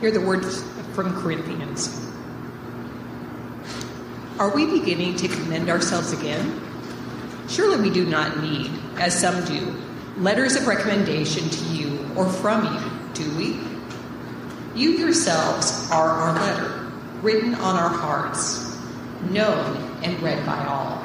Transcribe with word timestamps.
Hear 0.00 0.12
the 0.12 0.20
words 0.20 0.62
from 0.94 1.20
Corinthians. 1.20 2.08
Are 4.38 4.54
we 4.54 4.78
beginning 4.78 5.16
to 5.16 5.26
commend 5.26 5.68
ourselves 5.68 6.12
again? 6.12 6.60
Surely 7.48 7.88
we 7.88 7.90
do 7.90 8.06
not 8.06 8.40
need, 8.40 8.70
as 8.98 9.18
some 9.18 9.44
do, 9.44 9.76
letters 10.18 10.54
of 10.54 10.68
recommendation 10.68 11.48
to 11.50 11.64
you 11.74 12.08
or 12.14 12.28
from 12.28 12.64
you, 12.64 13.14
do 13.14 13.36
we? 13.36 13.58
You 14.80 14.90
yourselves 14.90 15.90
are 15.90 16.08
our 16.08 16.32
letter, 16.32 16.92
written 17.20 17.56
on 17.56 17.74
our 17.74 17.88
hearts, 17.88 18.78
known 19.30 19.76
and 20.04 20.22
read 20.22 20.46
by 20.46 20.64
all. 20.66 21.02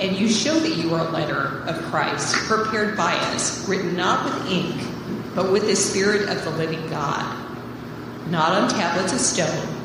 And 0.00 0.16
you 0.16 0.28
show 0.28 0.58
that 0.58 0.76
you 0.76 0.92
are 0.96 1.06
a 1.06 1.10
letter 1.10 1.62
of 1.68 1.80
Christ, 1.84 2.34
prepared 2.48 2.96
by 2.96 3.14
us, 3.14 3.68
written 3.68 3.94
not 3.94 4.24
with 4.24 4.50
ink, 4.50 4.82
but 5.36 5.52
with 5.52 5.68
the 5.68 5.76
Spirit 5.76 6.28
of 6.28 6.42
the 6.42 6.50
living 6.50 6.84
God, 6.90 7.45
not 8.30 8.52
on 8.52 8.68
tablets 8.68 9.12
of 9.12 9.20
stone, 9.20 9.76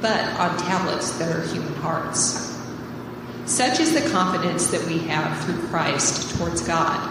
but 0.00 0.20
on 0.38 0.56
tablets 0.58 1.12
that 1.18 1.34
are 1.34 1.46
human 1.48 1.74
hearts. 1.74 2.52
Such 3.46 3.80
is 3.80 3.92
the 3.92 4.08
confidence 4.10 4.68
that 4.68 4.86
we 4.86 4.98
have 5.00 5.44
through 5.44 5.66
Christ 5.68 6.36
towards 6.36 6.62
God. 6.62 7.10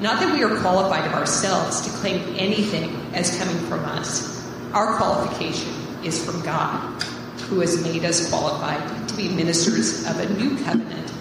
Not 0.00 0.20
that 0.20 0.32
we 0.32 0.44
are 0.44 0.60
qualified 0.60 1.06
of 1.06 1.14
ourselves 1.14 1.80
to 1.82 1.90
claim 1.98 2.36
anything 2.36 2.94
as 3.14 3.36
coming 3.38 3.58
from 3.66 3.84
us. 3.84 4.46
Our 4.72 4.96
qualification 4.96 5.72
is 6.04 6.24
from 6.24 6.42
God, 6.42 7.02
who 7.48 7.60
has 7.60 7.82
made 7.82 8.04
us 8.04 8.28
qualified 8.28 9.08
to 9.08 9.16
be 9.16 9.28
ministers 9.28 10.06
of 10.06 10.20
a 10.20 10.28
new 10.34 10.56
covenant, 10.64 11.12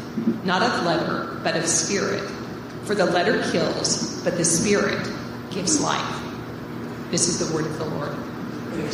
not 0.46 0.62
of 0.62 0.86
letter, 0.86 1.40
but 1.44 1.56
of 1.56 1.66
spirit. 1.66 2.30
For 2.84 2.94
the 2.94 3.06
letter 3.06 3.42
kills, 3.52 4.22
but 4.24 4.38
the 4.38 4.46
spirit 4.46 5.08
gives 5.50 5.82
life. 5.82 6.22
This 7.10 7.28
is 7.28 7.40
the 7.40 7.56
word 7.56 7.66
of 7.66 7.80
the 7.80 7.86
Lord. 7.86 8.16
Hello, 8.76 8.92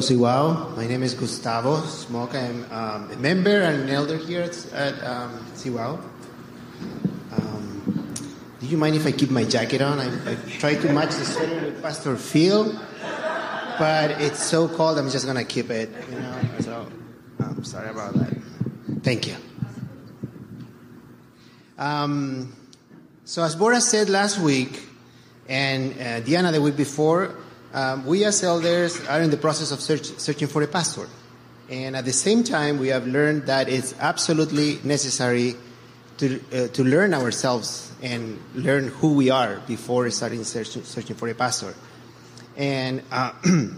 CWOW. 0.00 0.76
My 0.76 0.86
name 0.86 1.02
is 1.02 1.12
Gustavo 1.12 1.82
Smoke. 1.82 2.34
I'm 2.34 2.64
um, 2.72 3.10
a 3.10 3.16
member 3.16 3.60
and 3.60 3.82
an 3.82 3.90
elder 3.90 4.16
here 4.16 4.40
at, 4.40 4.72
at 4.72 4.94
um, 5.04 5.44
CWOW. 5.56 6.00
Do 8.60 8.66
you 8.66 8.76
mind 8.76 8.96
if 8.96 9.06
I 9.06 9.12
keep 9.12 9.30
my 9.30 9.44
jacket 9.44 9.80
on? 9.80 10.00
I, 10.00 10.32
I 10.32 10.34
try 10.58 10.74
to 10.74 10.92
match 10.92 11.10
the 11.10 11.24
sweater 11.24 11.66
with 11.66 11.80
Pastor 11.80 12.16
Phil, 12.16 12.76
but 13.78 14.20
it's 14.20 14.42
so 14.42 14.66
cold. 14.66 14.98
I'm 14.98 15.08
just 15.10 15.26
gonna 15.26 15.44
keep 15.44 15.70
it. 15.70 15.90
You 16.10 16.18
know. 16.18 16.40
So 16.58 16.86
I'm 17.38 17.62
sorry 17.62 17.90
about 17.90 18.14
that. 18.14 18.36
Thank 19.04 19.28
you. 19.28 19.36
Um, 21.78 22.52
so 23.24 23.44
as 23.44 23.54
Bora 23.54 23.80
said 23.80 24.08
last 24.08 24.40
week, 24.40 24.82
and 25.48 25.94
uh, 26.00 26.20
Diana 26.20 26.50
the 26.50 26.60
week 26.60 26.76
before, 26.76 27.36
um, 27.72 28.06
we 28.06 28.24
as 28.24 28.42
elders 28.42 29.00
are 29.06 29.22
in 29.22 29.30
the 29.30 29.36
process 29.36 29.70
of 29.70 29.80
search, 29.80 30.06
searching 30.18 30.48
for 30.48 30.64
a 30.64 30.66
pastor. 30.66 31.06
And 31.70 31.94
at 31.94 32.04
the 32.04 32.12
same 32.12 32.42
time, 32.42 32.80
we 32.80 32.88
have 32.88 33.06
learned 33.06 33.46
that 33.46 33.68
it's 33.68 33.94
absolutely 34.00 34.80
necessary 34.82 35.54
to, 36.16 36.40
uh, 36.52 36.68
to 36.68 36.82
learn 36.82 37.14
ourselves 37.14 37.87
and 38.02 38.38
learn 38.54 38.88
who 38.88 39.14
we 39.14 39.30
are 39.30 39.60
before 39.66 40.08
starting 40.10 40.44
search, 40.44 40.68
searching 40.68 41.16
for 41.16 41.28
a 41.28 41.34
pastor. 41.34 41.74
And 42.56 43.02
uh, 43.10 43.32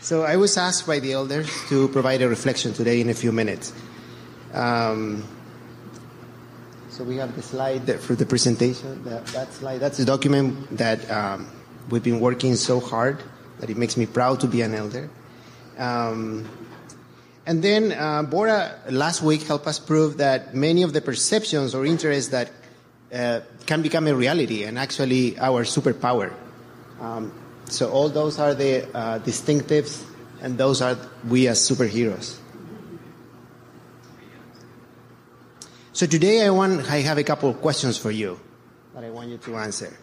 so 0.00 0.22
I 0.22 0.36
was 0.36 0.56
asked 0.56 0.86
by 0.86 1.00
the 1.00 1.12
elders 1.12 1.50
to 1.68 1.88
provide 1.88 2.22
a 2.22 2.28
reflection 2.28 2.72
today 2.72 3.00
in 3.00 3.08
a 3.08 3.14
few 3.14 3.32
minutes. 3.32 3.72
Um, 4.52 5.24
so 6.90 7.04
we 7.04 7.16
have 7.16 7.34
the 7.36 7.42
slide 7.42 8.00
for 8.00 8.14
the 8.14 8.26
presentation. 8.26 9.04
That, 9.04 9.26
that 9.28 9.52
slide, 9.52 9.78
that's 9.78 9.98
the 9.98 10.04
document 10.04 10.76
that 10.76 11.10
um, 11.10 11.50
we've 11.88 12.02
been 12.02 12.20
working 12.20 12.56
so 12.56 12.80
hard 12.80 13.22
that 13.60 13.70
it 13.70 13.76
makes 13.76 13.96
me 13.96 14.06
proud 14.06 14.40
to 14.40 14.46
be 14.46 14.62
an 14.62 14.74
elder. 14.74 15.08
Um, 15.78 16.48
and 17.46 17.62
then 17.62 17.92
uh, 17.92 18.22
Bora 18.24 18.78
last 18.90 19.22
week 19.22 19.42
helped 19.42 19.66
us 19.66 19.78
prove 19.78 20.18
that 20.18 20.54
many 20.54 20.82
of 20.82 20.92
the 20.92 21.00
perceptions 21.00 21.74
or 21.74 21.86
interests 21.86 22.30
that 22.32 22.50
uh, 23.12 23.40
can 23.66 23.82
become 23.82 24.06
a 24.06 24.14
reality 24.14 24.64
and 24.64 24.78
actually 24.78 25.38
our 25.38 25.64
superpower. 25.64 26.32
Um, 27.00 27.32
so 27.66 27.90
all 27.90 28.08
those 28.08 28.38
are 28.38 28.54
the 28.54 28.84
uh, 28.94 29.18
distinctives, 29.20 30.04
and 30.42 30.58
those 30.58 30.82
are 30.82 30.96
we 31.28 31.48
as 31.48 31.58
superheroes. 31.58 32.38
So 35.92 36.06
today 36.06 36.46
I 36.46 36.50
want 36.50 36.90
I 36.90 36.98
have 36.98 37.18
a 37.18 37.24
couple 37.24 37.50
of 37.50 37.60
questions 37.60 37.98
for 37.98 38.10
you 38.10 38.38
that 38.94 39.04
I 39.04 39.10
want 39.10 39.28
you 39.28 39.38
to 39.38 39.56
answer. 39.56 39.96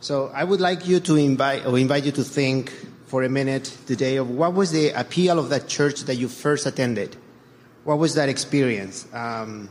So 0.00 0.30
I 0.34 0.44
would 0.44 0.60
like 0.60 0.86
you 0.86 1.00
to 1.00 1.16
invite 1.16 1.64
or 1.64 1.78
invite 1.78 2.04
you 2.04 2.12
to 2.12 2.24
think 2.24 2.72
for 3.06 3.22
a 3.22 3.28
minute 3.28 3.76
today 3.86 4.16
of 4.16 4.30
what 4.30 4.54
was 4.54 4.72
the 4.72 4.90
appeal 4.90 5.38
of 5.38 5.50
that 5.50 5.68
church 5.68 6.02
that 6.02 6.16
you 6.16 6.28
first 6.28 6.66
attended. 6.66 7.16
What 7.84 7.98
was 7.98 8.14
that 8.14 8.28
experience? 8.28 9.06
Um, 9.12 9.70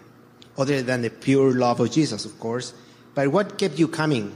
other 0.62 0.82
than 0.82 1.02
the 1.02 1.10
pure 1.10 1.54
love 1.54 1.80
of 1.80 1.92
Jesus, 1.92 2.26
of 2.26 2.40
course, 2.40 2.74
but 3.14 3.28
what 3.28 3.58
kept 3.58 3.78
you 3.80 3.88
coming? 3.88 4.36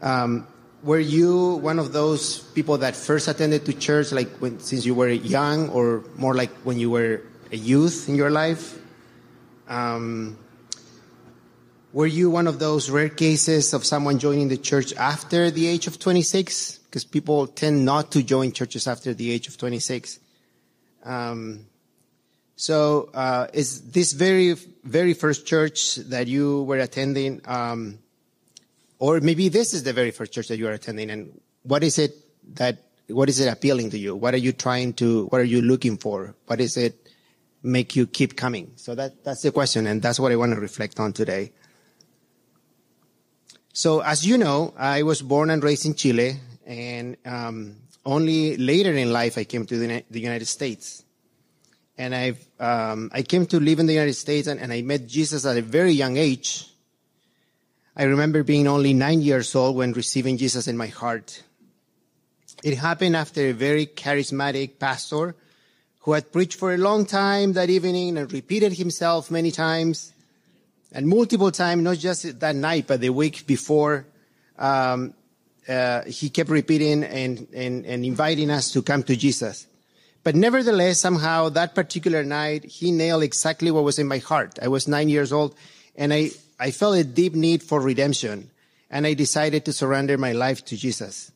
Um, 0.00 0.46
were 0.82 1.00
you 1.00 1.56
one 1.56 1.78
of 1.78 1.92
those 1.92 2.38
people 2.54 2.78
that 2.78 2.94
first 2.94 3.26
attended 3.26 3.66
to 3.66 3.72
church, 3.72 4.12
like 4.12 4.28
when, 4.38 4.60
since 4.60 4.86
you 4.86 4.94
were 4.94 5.08
young, 5.08 5.70
or 5.70 6.04
more 6.16 6.34
like 6.34 6.50
when 6.62 6.78
you 6.78 6.90
were 6.90 7.22
a 7.50 7.56
youth 7.56 8.08
in 8.08 8.14
your 8.14 8.30
life? 8.30 8.78
Um, 9.66 10.38
were 11.92 12.06
you 12.06 12.30
one 12.30 12.46
of 12.46 12.58
those 12.58 12.90
rare 12.90 13.08
cases 13.08 13.72
of 13.74 13.84
someone 13.84 14.18
joining 14.18 14.48
the 14.48 14.56
church 14.56 14.94
after 14.94 15.50
the 15.50 15.66
age 15.66 15.86
of 15.86 15.98
26? 15.98 16.78
Because 16.78 17.04
people 17.04 17.46
tend 17.46 17.84
not 17.84 18.12
to 18.12 18.22
join 18.22 18.52
churches 18.52 18.86
after 18.86 19.14
the 19.14 19.30
age 19.30 19.48
of 19.48 19.56
26. 19.56 20.20
Um, 21.04 21.66
so, 22.58 23.08
uh, 23.14 23.46
is 23.52 23.92
this 23.92 24.12
very, 24.12 24.54
very 24.82 25.14
first 25.14 25.46
church 25.46 25.94
that 26.10 26.26
you 26.26 26.64
were 26.64 26.78
attending, 26.78 27.40
um, 27.44 28.00
or 28.98 29.20
maybe 29.20 29.48
this 29.48 29.72
is 29.74 29.84
the 29.84 29.92
very 29.92 30.10
first 30.10 30.32
church 30.32 30.48
that 30.48 30.58
you 30.58 30.66
are 30.66 30.72
attending, 30.72 31.08
and 31.08 31.40
what 31.62 31.84
is 31.84 32.00
it 32.00 32.16
that, 32.56 32.82
what 33.06 33.28
is 33.28 33.38
it 33.38 33.46
appealing 33.46 33.90
to 33.90 33.98
you? 33.98 34.16
What 34.16 34.34
are 34.34 34.42
you 34.42 34.50
trying 34.50 34.94
to, 34.94 35.26
what 35.26 35.40
are 35.40 35.44
you 35.44 35.62
looking 35.62 35.98
for? 35.98 36.34
What 36.48 36.60
is 36.60 36.76
it 36.76 36.96
make 37.62 37.94
you 37.94 38.08
keep 38.08 38.34
coming? 38.34 38.72
So 38.74 38.96
that, 38.96 39.22
that's 39.22 39.42
the 39.42 39.52
question, 39.52 39.86
and 39.86 40.02
that's 40.02 40.18
what 40.18 40.32
I 40.32 40.36
want 40.36 40.52
to 40.52 40.60
reflect 40.60 40.98
on 40.98 41.12
today. 41.12 41.52
So, 43.72 44.00
as 44.00 44.26
you 44.26 44.36
know, 44.36 44.74
I 44.76 45.04
was 45.04 45.22
born 45.22 45.50
and 45.50 45.62
raised 45.62 45.86
in 45.86 45.94
Chile, 45.94 46.40
and 46.66 47.16
um, 47.24 47.76
only 48.04 48.56
later 48.56 48.92
in 48.94 49.12
life 49.12 49.38
I 49.38 49.44
came 49.44 49.64
to 49.66 49.78
the, 49.78 50.04
the 50.10 50.18
United 50.18 50.46
States. 50.46 51.04
And 51.98 52.14
I've, 52.14 52.48
um, 52.60 53.10
I 53.12 53.22
came 53.22 53.44
to 53.46 53.58
live 53.58 53.80
in 53.80 53.86
the 53.86 53.92
United 53.92 54.14
States, 54.14 54.46
and, 54.46 54.60
and 54.60 54.72
I 54.72 54.82
met 54.82 55.06
Jesus 55.08 55.44
at 55.44 55.56
a 55.56 55.62
very 55.62 55.90
young 55.90 56.16
age. 56.16 56.64
I 57.96 58.04
remember 58.04 58.44
being 58.44 58.68
only 58.68 58.94
nine 58.94 59.20
years 59.20 59.52
old 59.56 59.74
when 59.74 59.92
receiving 59.92 60.38
Jesus 60.38 60.68
in 60.68 60.76
my 60.76 60.86
heart. 60.86 61.42
It 62.62 62.78
happened 62.78 63.16
after 63.16 63.48
a 63.48 63.52
very 63.52 63.86
charismatic 63.86 64.78
pastor 64.78 65.34
who 66.00 66.12
had 66.12 66.30
preached 66.32 66.58
for 66.58 66.72
a 66.72 66.78
long 66.78 67.04
time 67.04 67.54
that 67.54 67.68
evening 67.68 68.16
and 68.16 68.32
repeated 68.32 68.72
himself 68.72 69.30
many 69.30 69.50
times 69.50 70.12
and 70.92 71.06
multiple 71.06 71.50
times, 71.50 71.82
not 71.82 71.98
just 71.98 72.40
that 72.40 72.54
night, 72.54 72.86
but 72.86 73.00
the 73.00 73.10
week 73.10 73.46
before, 73.46 74.06
um, 74.58 75.12
uh, 75.68 76.04
he 76.04 76.30
kept 76.30 76.48
repeating 76.48 77.04
and, 77.04 77.46
and, 77.52 77.84
and 77.84 78.04
inviting 78.04 78.50
us 78.50 78.70
to 78.72 78.82
come 78.82 79.02
to 79.02 79.16
Jesus. 79.16 79.66
But 80.28 80.36
nevertheless, 80.36 81.00
somehow 81.00 81.48
that 81.48 81.74
particular 81.74 82.22
night, 82.22 82.62
he 82.66 82.92
nailed 82.92 83.22
exactly 83.22 83.70
what 83.70 83.82
was 83.82 83.98
in 83.98 84.06
my 84.06 84.18
heart. 84.18 84.58
I 84.60 84.68
was 84.68 84.86
nine 84.86 85.08
years 85.08 85.32
old 85.32 85.54
and 85.96 86.12
I, 86.12 86.32
I 86.60 86.70
felt 86.70 86.98
a 86.98 87.02
deep 87.02 87.34
need 87.34 87.62
for 87.62 87.80
redemption 87.80 88.50
and 88.90 89.06
I 89.06 89.14
decided 89.14 89.64
to 89.64 89.72
surrender 89.72 90.18
my 90.18 90.32
life 90.32 90.62
to 90.66 90.76
Jesus. 90.76 91.32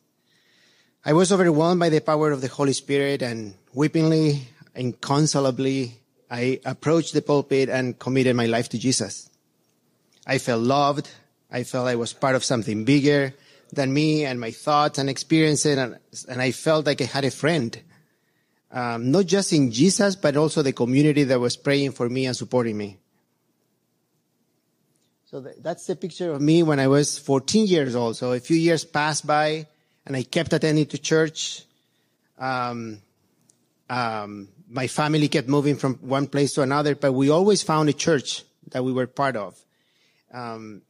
I 1.03 1.13
was 1.13 1.31
overwhelmed 1.31 1.79
by 1.79 1.89
the 1.89 2.01
power 2.01 2.29
of 2.29 2.41
the 2.41 2.47
Holy 2.47 2.73
Spirit 2.73 3.23
and 3.23 3.55
weepingly, 3.73 4.43
inconsolably, 4.75 5.95
I 6.29 6.59
approached 6.63 7.15
the 7.15 7.23
pulpit 7.23 7.69
and 7.69 7.97
committed 7.97 8.35
my 8.35 8.45
life 8.45 8.69
to 8.69 8.77
Jesus. 8.77 9.27
I 10.27 10.37
felt 10.37 10.61
loved. 10.61 11.09
I 11.49 11.63
felt 11.63 11.87
I 11.87 11.95
was 11.95 12.13
part 12.13 12.35
of 12.35 12.43
something 12.43 12.85
bigger 12.85 13.33
than 13.71 13.91
me 13.91 14.23
and 14.23 14.39
my 14.39 14.51
thoughts 14.51 14.99
and 14.99 15.09
experiences. 15.09 15.79
And, 15.79 15.97
and 16.29 16.39
I 16.39 16.51
felt 16.51 16.85
like 16.85 17.01
I 17.01 17.05
had 17.05 17.25
a 17.25 17.31
friend. 17.31 17.75
Um, 18.73 19.11
not 19.11 19.27
just 19.27 19.53
in 19.53 19.71
Jesus, 19.71 20.15
but 20.15 20.35
also 20.35 20.63
the 20.63 20.73
community 20.73 21.23
that 21.25 21.39
was 21.39 21.55
praying 21.55 21.91
for 21.91 22.09
me 22.09 22.25
and 22.25 22.35
supporting 22.35 22.75
me. 22.75 22.97
So 25.25 25.41
th- 25.41 25.57
that's 25.61 25.85
the 25.85 25.95
picture 25.95 26.31
of 26.33 26.41
me 26.41 26.63
when 26.63 26.79
I 26.79 26.87
was 26.87 27.19
14 27.19 27.67
years 27.67 27.95
old. 27.95 28.17
So 28.17 28.33
a 28.33 28.39
few 28.39 28.57
years 28.57 28.83
passed 28.83 29.27
by 29.27 29.67
and 30.07 30.15
I 30.15 30.23
kept 30.23 30.53
attending 30.53 30.87
to 30.87 30.97
church. 30.97 31.63
Um, 32.39 33.01
um, 33.89 34.49
my 34.67 34.87
family 34.87 35.27
kept 35.27 35.47
moving 35.47 35.75
from 35.75 35.95
one 35.95 36.25
place 36.25 36.53
to 36.53 36.63
another, 36.63 36.95
but 36.95 37.13
we 37.13 37.29
always 37.29 37.61
found 37.61 37.89
a 37.89 37.93
church 37.93 38.43
that 38.71 38.83
we 38.83 38.91
were 38.91 39.05
part 39.05 39.35
of. 39.35 39.55
Um, 40.33 40.81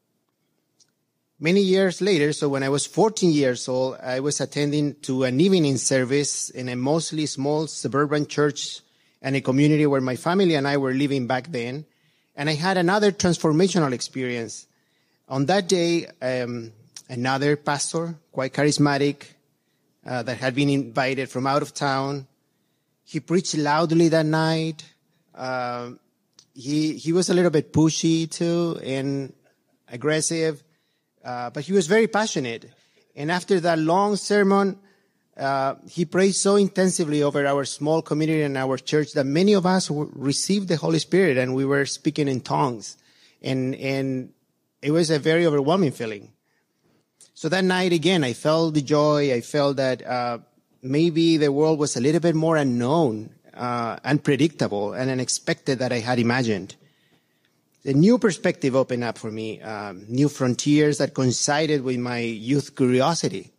many 1.44 1.60
years 1.60 2.00
later, 2.00 2.32
so 2.32 2.48
when 2.48 2.64
I 2.64 2.70
was 2.70 2.86
14 2.86 3.30
years 3.30 3.68
old, 3.68 3.98
I 4.02 4.22
was 4.22 4.40
attending 4.40 4.96
to 5.02 5.24
an 5.26 5.42
evening 5.42 5.76
service 5.76 6.50
in 6.50 6.70
a 6.70 6.76
mostly 6.78 7.26
small 7.26 7.68
suburban 7.68 8.28
church 8.28 8.80
and 9.22 9.36
a 9.36 9.42
community 9.42 9.86
where 9.86 10.00
my 10.00 10.16
family 10.16 10.56
and 10.56 10.66
I 10.66 10.78
were 10.78 10.94
living 10.94 11.28
back 11.28 11.52
then. 11.52 11.86
And 12.38 12.50
I 12.50 12.54
had 12.54 12.78
another 12.78 13.12
transformational 13.12 13.92
experience. 13.92 14.68
On 15.28 15.46
that 15.48 15.68
day, 15.68 16.08
um, 16.22 16.72
another 17.10 17.58
pastor, 17.58 18.16
quite 18.32 18.54
charismatic, 18.54 19.26
uh, 20.06 20.24
that 20.24 20.38
had 20.38 20.56
been 20.56 20.70
invited 20.70 21.30
from 21.30 21.46
out 21.46 21.62
of 21.62 21.74
town, 21.74 22.26
he 23.04 23.20
preached 23.20 23.58
loudly 23.58 24.08
that 24.08 24.26
night. 24.26 24.84
Uh, 25.36 25.92
he 26.54 26.94
he 26.94 27.12
was 27.12 27.30
a 27.30 27.34
little 27.34 27.52
bit 27.52 27.74
pushy 27.74 28.30
too 28.30 28.80
and 28.84 29.34
aggressive, 29.90 30.64
uh, 31.24 31.50
but 31.50 31.64
he 31.64 31.74
was 31.74 31.88
very 31.88 32.08
passionate. 32.08 32.70
And 33.16 33.32
after 33.32 33.60
that 33.60 33.80
long 33.80 34.16
sermon, 34.16 34.78
uh, 35.38 35.76
he 35.90 36.06
prayed 36.06 36.34
so 36.34 36.56
intensively 36.56 37.24
over 37.24 37.46
our 37.46 37.66
small 37.66 38.02
community 38.02 38.42
and 38.42 38.58
our 38.58 38.78
church 38.78 39.14
that 39.14 39.26
many 39.26 39.54
of 39.54 39.66
us 39.66 39.90
received 39.90 40.68
the 40.68 40.78
Holy 40.78 41.00
Spirit 41.00 41.38
and 41.38 41.56
we 41.56 41.66
were 41.66 41.86
speaking 41.86 42.28
in 42.28 42.42
tongues. 42.42 42.98
And, 43.42 43.76
and 43.76 44.32
it 44.82 44.92
was 44.92 45.10
a 45.10 45.20
very 45.20 45.46
overwhelming 45.46 45.92
feeling. 45.92 46.32
So 47.34 47.50
that 47.50 47.64
night 47.64 47.94
again, 47.94 48.24
I 48.24 48.34
felt 48.34 48.74
the 48.74 48.82
joy. 48.82 49.34
I 49.34 49.42
felt 49.42 49.78
that, 49.78 50.06
uh, 50.06 50.40
maybe 50.84 51.38
the 51.38 51.52
world 51.52 51.80
was 51.80 51.96
a 51.96 52.02
little 52.02 52.20
bit 52.20 52.36
more 52.36 52.58
unknown, 52.58 53.30
uh, 53.54 53.98
unpredictable 54.04 54.94
and 54.94 55.10
unexpected 55.10 55.80
that 55.80 55.92
I 55.92 56.00
had 56.00 56.20
imagined. 56.20 56.76
A 57.86 57.92
new 57.92 58.18
perspective 58.18 58.76
opened 58.76 59.04
up 59.04 59.18
for 59.18 59.30
me, 59.30 59.62
um, 59.62 60.06
new 60.08 60.30
frontiers 60.30 61.00
that 61.00 61.14
coincided 61.14 61.84
with 61.84 61.98
my 61.98 62.20
youth 62.20 62.76
curiosity. 62.76 63.52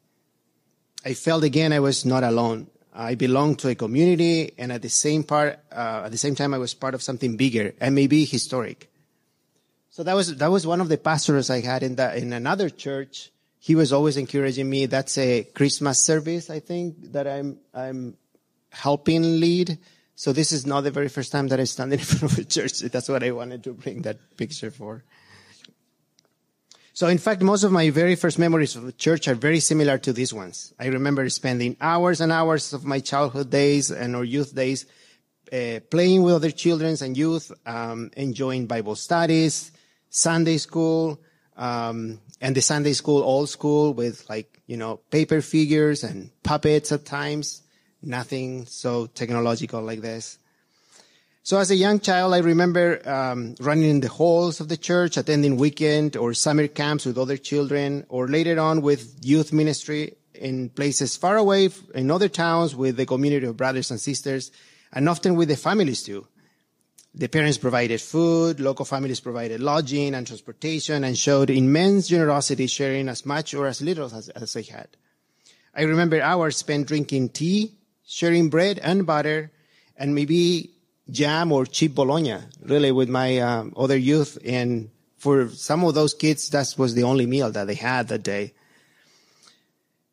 I 1.05 1.13
felt 1.13 1.45
again 1.45 1.73
I 1.73 1.81
was 1.81 2.07
not 2.07 2.25
alone. 2.25 2.69
I 2.95 3.17
belonged 3.17 3.59
to 3.59 3.69
a 3.69 3.75
community, 3.75 4.55
and 4.57 4.73
at 4.73 4.81
the 4.81 4.89
same 4.89 5.25
part, 5.25 5.59
uh, 5.71 6.03
at 6.07 6.13
the 6.13 6.17
same 6.17 6.35
time, 6.35 6.55
I 6.55 6.59
was 6.59 6.73
part 6.75 6.95
of 6.95 7.03
something 7.03 7.37
bigger 7.37 7.75
and 7.81 7.95
maybe 7.95 8.25
historic. 8.25 8.91
So 9.91 10.03
that 10.05 10.15
was 10.15 10.37
that 10.37 10.51
was 10.51 10.67
one 10.67 10.81
of 10.81 10.89
the 10.89 10.97
pastors 10.97 11.51
I 11.51 11.61
had 11.61 11.83
in 11.83 11.97
that 11.97 12.17
in 12.17 12.33
another 12.33 12.71
church. 12.71 13.31
He 13.59 13.75
was 13.75 13.93
always 13.93 14.17
encouraging 14.17 14.71
me. 14.71 14.87
That's 14.87 15.19
a 15.19 15.45
Christmas 15.45 16.01
service, 16.01 16.51
I 16.51 16.61
think, 16.61 17.13
that 17.13 17.27
I'm 17.27 17.59
I'm 17.75 18.17
helping 18.71 19.41
lead. 19.41 19.79
So 20.17 20.33
this 20.33 20.53
is 20.53 20.65
not 20.65 20.83
the 20.83 20.91
very 20.91 21.09
first 21.09 21.33
time 21.33 21.49
that 21.49 21.61
I 21.61 21.65
stand 21.65 21.93
in 21.93 21.99
front 22.11 22.33
of 22.33 22.39
a 22.39 22.45
church. 22.45 22.81
That's 22.81 23.09
what 23.09 23.23
I 23.23 23.33
wanted 23.33 23.65
to 23.65 23.73
bring 23.73 24.03
that 24.03 24.19
picture 24.37 24.71
for. 24.71 25.05
So 26.93 27.09
in 27.09 27.19
fact, 27.19 27.43
most 27.43 27.65
of 27.65 27.73
my 27.73 27.91
very 27.91 28.15
first 28.15 28.39
memories 28.39 28.77
of 28.77 28.85
the 28.85 28.93
church 28.93 29.27
are 29.27 29.35
very 29.35 29.59
similar 29.59 29.99
to 29.99 30.13
these 30.13 30.33
ones. 30.33 30.73
I 30.79 30.87
remember 30.87 31.29
spending 31.29 31.77
hours 31.81 32.21
and 32.21 32.31
hours 32.31 32.73
of 32.73 32.85
my 32.85 33.01
childhood 33.01 33.51
days 33.51 33.91
and 33.91 34.15
or 34.15 34.25
youth 34.25 34.55
days 34.55 34.87
uh, 35.53 35.81
playing 35.91 36.23
with 36.23 36.35
other 36.35 36.53
children 36.53 36.97
and 37.01 37.17
youth, 37.17 37.51
um, 37.67 38.13
enjoying 38.17 38.67
Bible 38.67 38.95
studies, 38.95 39.73
Sunday 40.09 40.59
school, 40.59 41.21
um, 41.57 42.21
and 42.41 42.55
the 42.55 42.63
Sunday 42.63 42.93
school 42.93 43.23
old 43.23 43.49
school 43.49 43.93
with 43.93 44.25
like, 44.29 44.63
you 44.69 44.77
know, 44.77 44.99
paper 45.11 45.41
figures 45.41 46.05
and 46.05 46.31
puppets 46.45 46.93
at 46.93 47.05
times. 47.05 47.64
Nothing 48.07 48.67
so 48.67 49.07
technological 49.07 49.81
like 49.83 50.01
this. 50.01 50.39
So 51.43 51.59
as 51.59 51.71
a 51.71 51.77
young 51.77 52.01
child, 52.01 52.33
I 52.33 52.39
remember 52.39 53.07
um, 53.07 53.55
running 53.61 53.91
in 53.91 54.01
the 54.01 54.09
halls 54.09 54.61
of 54.61 54.69
the 54.69 54.77
church, 54.79 55.17
attending 55.17 55.57
weekend 55.57 56.17
or 56.17 56.33
summer 56.33 56.69
camps 56.69 57.05
with 57.05 57.19
other 57.19 57.37
children, 57.37 58.07
or 58.09 58.29
later 58.29 58.59
on 58.59 58.81
with 58.81 59.19
youth 59.23 59.53
ministry 59.53 60.17
in 60.35 60.71
places 60.71 61.17
far 61.17 61.37
away 61.37 61.69
in 61.95 62.11
other 62.11 62.29
towns 62.29 62.75
with 62.75 62.97
the 62.97 63.07
community 63.07 63.47
of 63.47 63.57
brothers 63.57 63.91
and 63.91 64.01
sisters, 64.01 64.53
and 64.93 65.09
often 65.09 65.35
with 65.35 65.49
the 65.49 65.57
families 65.57 66.03
too. 66.03 66.27
The 67.15 67.29
parents 67.29 67.59
provided 67.59 68.01
food, 68.01 68.59
local 68.59 68.85
families 68.85 69.21
provided 69.21 69.61
lodging 69.61 70.15
and 70.15 70.27
transportation, 70.27 71.05
and 71.05 71.17
showed 71.17 71.51
immense 71.51 72.09
generosity, 72.09 72.67
sharing 72.67 73.09
as 73.09 73.25
much 73.25 73.55
or 73.55 73.67
as 73.67 73.81
little 73.81 74.07
as, 74.07 74.31
as 74.31 74.53
they 74.55 74.63
had. 74.63 74.89
I 75.75 75.83
remember 75.83 76.21
hours 76.21 76.57
spent 76.57 76.89
drinking 76.89 77.31
tea, 77.31 77.73
sharing 78.05 78.51
bread 78.51 78.79
and 78.79 79.07
butter, 79.07 79.51
and 79.97 80.15
maybe 80.15 80.71
jam 81.11 81.53
or 81.53 81.67
cheap 81.67 81.95
bologna, 81.95 82.39
really, 82.63 82.93
with 82.93 83.09
my 83.09 83.39
um, 83.39 83.73
other 83.77 83.97
youth. 83.97 84.39
And 84.45 84.91
for 85.17 85.49
some 85.49 85.85
of 85.85 85.95
those 85.95 86.15
kids, 86.15 86.49
that 86.51 86.75
was 86.77 86.95
the 86.95 87.03
only 87.03 87.27
meal 87.27 87.51
that 87.51 87.67
they 87.67 87.75
had 87.75 88.09
that 88.09 88.23
day. 88.23 88.53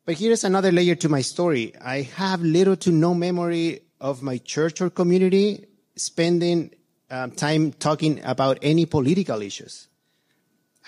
But 0.04 0.16
here's 0.16 0.44
another 0.44 0.72
layer 0.72 0.96
to 0.96 1.08
my 1.08 1.20
story. 1.20 1.74
I 1.80 2.02
have 2.02 2.40
little 2.42 2.76
to 2.76 2.90
no 2.90 3.14
memory 3.14 3.82
of 4.00 4.22
my 4.22 4.38
church 4.38 4.80
or 4.80 4.90
community 4.90 5.66
spending 5.94 6.72
um, 7.10 7.30
time 7.30 7.72
talking 7.72 8.20
about 8.24 8.58
any 8.62 8.86
political 8.86 9.42
issues. 9.42 9.86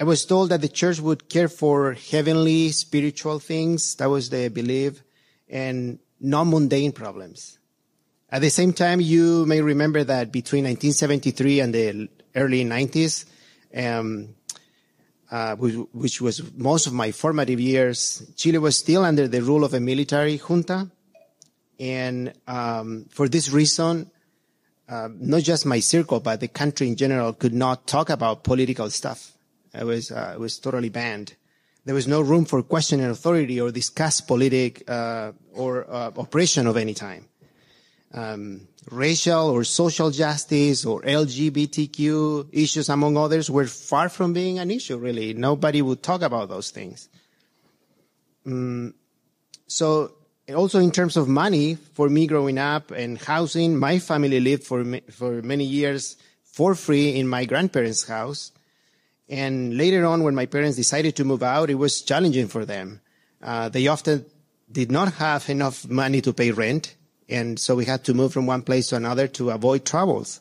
I 0.01 0.05
was 0.05 0.25
told 0.27 0.49
that 0.49 0.63
the 0.63 0.69
church 0.69 0.99
would 0.99 1.29
care 1.29 1.49
for 1.49 1.93
heavenly 1.93 2.71
spiritual 2.71 3.39
things. 3.39 3.95
That 3.97 4.11
was 4.11 4.31
the 4.31 4.49
belief 4.49 5.03
and 5.49 6.01
non-mundane 6.21 6.93
problems. 6.93 7.59
At 8.31 8.41
the 8.41 8.51
same 8.51 8.73
time, 8.73 9.01
you 9.01 9.47
may 9.47 9.61
remember 9.61 10.03
that 10.03 10.33
between 10.33 10.65
1973 10.65 11.61
and 11.61 11.75
the 11.75 12.09
early 12.35 12.65
90s, 12.65 13.27
um, 13.77 14.35
uh, 15.31 15.57
which, 15.57 16.21
was 16.21 16.43
most 16.55 16.87
of 16.87 16.93
my 16.93 17.13
formative 17.13 17.61
years, 17.61 18.23
Chile 18.37 18.59
was 18.59 18.77
still 18.77 19.05
under 19.05 19.29
the 19.29 19.43
rule 19.43 19.65
of 19.65 19.75
a 19.75 19.81
military 19.81 20.37
junta. 20.37 20.91
And 21.79 22.33
um, 22.47 23.07
for 23.11 23.29
this 23.29 23.51
reason, 23.51 24.11
uh, 24.89 25.09
not 25.13 25.43
just 25.43 25.67
my 25.67 25.81
circle, 25.81 26.21
but 26.21 26.41
the 26.41 26.49
country 26.49 26.89
in 26.89 26.97
general 26.97 27.33
could 27.33 27.55
not 27.55 27.87
talk 27.87 28.11
about 28.11 28.45
political 28.45 28.91
stuff. 28.91 29.33
It 29.73 29.85
was, 29.85 30.11
uh, 30.11 30.33
it 30.35 30.41
was 30.41 30.59
totally 30.59 30.89
banned. 30.89 31.35
There 31.85 31.95
was 31.95 32.09
no 32.09 32.21
room 32.21 32.45
for 32.45 32.63
questioning 32.63 33.07
authority 33.07 33.61
or 33.61 33.71
discuss 33.71 34.21
politic 34.21 34.89
uh, 34.89 35.33
or 35.53 35.89
uh, 35.89 36.13
oppression 36.17 36.67
of 36.67 36.77
any 36.77 36.95
time 36.95 37.29
um, 38.15 38.69
racial 38.91 39.51
or 39.51 39.65
social 39.65 40.11
justice 40.11 40.87
or 40.87 41.03
LGBTQ 41.03 42.49
issues, 42.53 42.89
among 42.89 43.17
others, 43.17 43.51
were 43.51 43.67
far 43.67 44.09
from 44.09 44.33
being 44.33 44.59
an 44.59 44.71
issue, 44.71 44.97
really. 44.97 45.35
Nobody 45.35 45.83
would 45.83 46.03
talk 46.03 46.23
about 46.23 46.49
those 46.49 46.71
things. 46.71 47.09
Um, 48.47 48.95
so, 49.67 50.13
also 50.55 50.79
in 50.79 50.93
terms 50.93 51.17
of 51.17 51.27
money, 51.27 51.75
for 51.75 52.09
me 52.09 52.27
growing 52.27 52.59
up 52.59 52.91
and 52.91 53.19
housing, 53.19 53.77
my 53.77 53.99
family 53.99 54.41
lived 54.41 54.65
for, 54.65 54.85
for 55.11 55.43
many 55.43 55.65
years 55.65 56.17
for 56.45 56.75
free 56.75 57.17
in 57.17 57.27
my 57.27 57.47
grandparents' 57.47 58.07
house. 58.07 58.53
And 59.29 59.77
later 59.77 60.05
on, 60.05 60.23
when 60.23 60.35
my 60.35 60.47
parents 60.47 60.77
decided 60.77 61.17
to 61.17 61.25
move 61.25 61.43
out, 61.43 61.71
it 61.71 61.77
was 61.77 62.03
challenging 62.03 62.49
for 62.49 62.65
them. 62.65 63.01
Uh, 63.43 63.69
they 63.69 63.87
often 63.87 64.27
did 64.71 64.91
not 64.91 65.15
have 65.15 65.49
enough 65.49 65.89
money 65.89 66.21
to 66.21 66.33
pay 66.33 66.51
rent 66.51 66.97
and 67.29 67.59
so 67.59 67.75
we 67.75 67.85
had 67.85 68.05
to 68.05 68.15
move 68.15 68.33
from 68.33 68.47
one 68.47 68.63
place 68.63 68.89
to 68.89 68.97
another 68.97 69.29
to 69.29 69.51
avoid 69.51 69.85
troubles. 69.85 70.41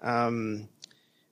Um, 0.00 0.68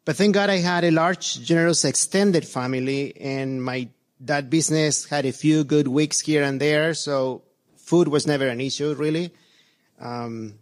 but 0.05 0.17
thank 0.17 0.35
God 0.35 0.51
I 0.51 0.59
had 0.59 0.85
a 0.85 0.91
large, 0.91 1.41
generous, 1.43 1.85
extended 1.85 2.47
family, 2.47 3.17
and 3.21 3.63
my 3.63 3.89
that 4.21 4.51
business 4.51 5.05
had 5.05 5.27
a 5.27 5.33
few 5.33 5.65
good 5.65 5.89
weeks 5.89 6.21
here 6.21 6.43
and 6.45 6.61
there, 6.61 6.95
so 6.95 7.43
food 7.77 8.09
was 8.09 8.27
never 8.27 8.47
an 8.47 8.61
issue 8.61 8.95
really. 8.95 9.33
Um, 10.01 10.55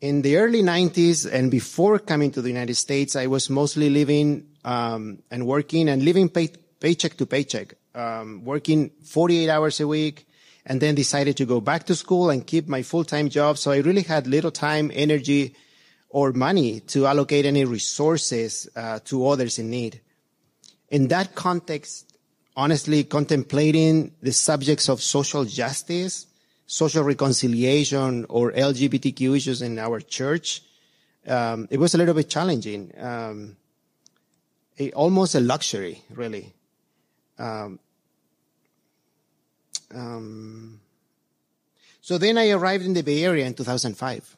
in 0.00 0.22
the 0.22 0.36
early 0.36 0.62
90s 0.62 1.30
and 1.30 1.50
before 1.50 1.98
coming 1.98 2.30
to 2.32 2.42
the 2.42 2.48
United 2.48 2.76
States, 2.76 3.16
I 3.16 3.26
was 3.26 3.50
mostly 3.50 3.90
living 3.90 4.46
um, 4.68 5.22
and 5.30 5.46
working 5.46 5.88
and 5.88 6.04
living 6.04 6.28
pay- 6.28 6.60
paycheck 6.78 7.16
to 7.16 7.24
paycheck, 7.24 7.74
um, 7.94 8.44
working 8.44 8.90
48 9.02 9.48
hours 9.48 9.80
a 9.80 9.86
week, 9.88 10.26
and 10.66 10.78
then 10.82 10.94
decided 10.94 11.38
to 11.38 11.46
go 11.46 11.58
back 11.60 11.84
to 11.84 11.94
school 11.94 12.28
and 12.28 12.46
keep 12.46 12.68
my 12.68 12.82
full-time 12.82 13.30
job. 13.30 13.56
So 13.56 13.70
I 13.70 13.78
really 13.78 14.02
had 14.02 14.26
little 14.26 14.50
time, 14.50 14.90
energy, 14.94 15.56
or 16.10 16.32
money 16.32 16.80
to 16.80 17.06
allocate 17.06 17.46
any 17.46 17.64
resources 17.64 18.68
uh, 18.76 18.98
to 19.06 19.26
others 19.26 19.58
in 19.58 19.70
need. 19.70 20.02
In 20.90 21.08
that 21.08 21.34
context, 21.34 22.14
honestly, 22.54 23.04
contemplating 23.04 24.12
the 24.20 24.32
subjects 24.32 24.90
of 24.90 25.00
social 25.00 25.46
justice, 25.46 26.26
social 26.66 27.04
reconciliation, 27.04 28.26
or 28.28 28.52
LGBTQ 28.52 29.34
issues 29.34 29.62
in 29.62 29.78
our 29.78 30.00
church, 30.00 30.62
um, 31.26 31.68
it 31.70 31.78
was 31.78 31.94
a 31.94 31.98
little 31.98 32.14
bit 32.14 32.28
challenging. 32.28 32.92
Um, 32.98 33.56
a, 34.78 34.92
almost 34.92 35.34
a 35.34 35.40
luxury, 35.40 36.02
really. 36.10 36.54
Um, 37.38 37.78
um, 39.94 40.80
so 42.00 42.18
then 42.18 42.38
I 42.38 42.50
arrived 42.50 42.84
in 42.84 42.94
the 42.94 43.02
Bay 43.02 43.24
Area 43.24 43.46
in 43.46 43.54
2005. 43.54 44.36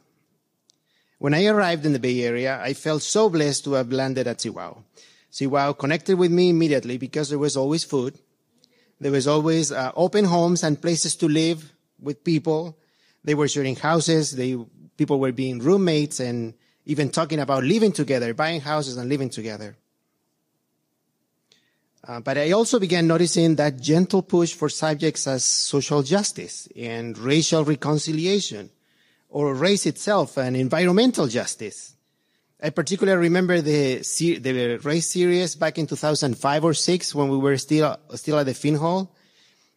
When 1.19 1.35
I 1.35 1.47
arrived 1.47 1.85
in 1.85 1.93
the 1.93 1.99
Bay 1.99 2.23
Area, 2.23 2.61
I 2.63 2.73
felt 2.73 3.03
so 3.03 3.29
blessed 3.29 3.65
to 3.65 3.75
have 3.75 3.93
landed 3.93 4.27
at 4.27 4.39
CWOW. 4.39 4.83
CWOW 5.31 5.79
connected 5.79 6.17
with 6.17 6.33
me 6.33 6.51
immediately 6.51 6.97
because 6.97 7.29
there 7.29 7.39
was 7.39 7.57
always 7.57 7.85
food. 7.85 8.19
There 9.01 9.13
was 9.13 9.29
always 9.29 9.71
uh, 9.71 9.93
open 9.95 10.25
homes 10.25 10.63
and 10.63 10.81
places 10.81 11.17
to 11.17 11.29
live 11.29 11.73
with 12.01 12.25
people. 12.25 12.79
They 13.23 13.35
were 13.35 13.49
sharing 13.49 13.77
houses. 13.77 14.33
They, 14.33 14.57
people 14.97 15.21
were 15.21 15.33
being 15.33 15.59
roommates 15.59 16.21
and 16.21 16.55
even 16.87 17.11
talking 17.11 17.39
about 17.39 17.65
living 17.65 17.93
together, 17.93 18.35
buying 18.35 18.61
houses 18.61 18.97
and 18.97 19.09
living 19.09 19.31
together. 19.31 19.77
Uh, 22.07 22.21
but 22.21 22.39
I 22.39 22.53
also 22.53 22.79
began 22.79 23.07
noticing 23.07 23.57
that 23.57 23.81
gentle 23.81 24.23
push 24.23 24.55
for 24.55 24.69
subjects 24.69 25.27
as 25.27 25.45
social 25.45 26.03
justice 26.03 26.67
and 26.75 27.17
racial 27.19 27.65
reconciliation 27.65 28.71
or 29.29 29.55
race 29.55 29.87
itself 29.87 30.39
and 30.39 30.57
environmental 30.57 31.27
justice. 31.27 31.95
I 32.63 32.71
particularly 32.71 33.19
remember 33.19 33.61
the, 33.61 33.99
the 34.39 34.81
race 34.83 35.11
series 35.11 35.55
back 35.55 35.79
in 35.79 35.87
2005 35.87 36.65
or 36.65 36.75
six 36.75 37.15
when 37.15 37.29
we 37.29 37.39
were 37.39 37.57
still, 37.57 37.97
still 38.15 38.39
at 38.39 38.47
the 38.47 38.55
Finn 38.55 38.75
Hall. 38.75 39.15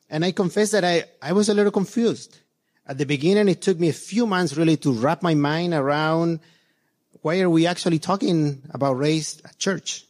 And 0.10 0.26
I 0.26 0.32
confess 0.32 0.72
that 0.72 0.84
I, 0.84 1.06
I 1.22 1.34
was 1.34 1.50
a 1.50 1.54
little 1.54 1.72
confused. 1.72 2.40
At 2.86 2.98
the 2.98 3.06
beginning, 3.06 3.48
it 3.48 3.62
took 3.62 3.80
me 3.80 3.90
a 3.90 3.94
few 3.94 4.26
months 4.28 4.58
really 4.58 4.78
to 4.78 4.92
wrap 4.92 5.24
my 5.24 5.34
mind 5.34 5.74
around 5.74 6.40
why 7.22 7.40
are 7.40 7.50
we 7.50 7.68
actually 7.68 8.00
talking 8.00 8.62
about 8.72 8.98
race 8.98 9.42
at 9.46 9.58
church? 9.58 10.06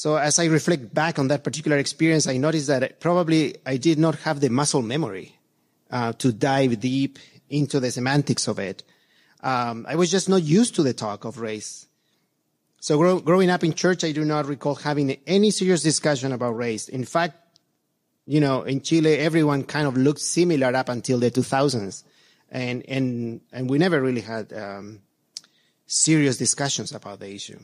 So 0.00 0.16
as 0.16 0.38
I 0.38 0.46
reflect 0.46 0.94
back 0.94 1.18
on 1.18 1.28
that 1.28 1.44
particular 1.44 1.76
experience, 1.76 2.26
I 2.26 2.38
noticed 2.38 2.68
that 2.68 3.00
probably 3.00 3.56
I 3.66 3.76
did 3.76 3.98
not 3.98 4.14
have 4.20 4.40
the 4.40 4.48
muscle 4.48 4.80
memory 4.80 5.36
uh, 5.90 6.14
to 6.14 6.32
dive 6.32 6.80
deep 6.80 7.18
into 7.50 7.80
the 7.80 7.90
semantics 7.90 8.48
of 8.48 8.58
it. 8.58 8.82
Um, 9.42 9.84
I 9.86 9.96
was 9.96 10.10
just 10.10 10.26
not 10.26 10.42
used 10.42 10.74
to 10.76 10.82
the 10.82 10.94
talk 10.94 11.26
of 11.26 11.36
race. 11.36 11.86
So 12.80 12.96
grow, 12.96 13.20
growing 13.20 13.50
up 13.50 13.62
in 13.62 13.74
church, 13.74 14.02
I 14.02 14.12
do 14.12 14.24
not 14.24 14.46
recall 14.46 14.74
having 14.74 15.18
any 15.26 15.50
serious 15.50 15.82
discussion 15.82 16.32
about 16.32 16.56
race. 16.56 16.88
In 16.88 17.04
fact, 17.04 17.60
you 18.24 18.40
know, 18.40 18.62
in 18.62 18.80
Chile, 18.80 19.18
everyone 19.18 19.64
kind 19.64 19.86
of 19.86 19.98
looked 19.98 20.22
similar 20.22 20.74
up 20.74 20.88
until 20.88 21.18
the 21.18 21.30
2000s, 21.30 22.04
and 22.48 22.82
and 22.88 23.42
and 23.52 23.68
we 23.68 23.76
never 23.76 24.00
really 24.00 24.22
had 24.22 24.50
um, 24.54 25.02
serious 25.86 26.38
discussions 26.38 26.90
about 26.90 27.20
the 27.20 27.34
issue. 27.34 27.60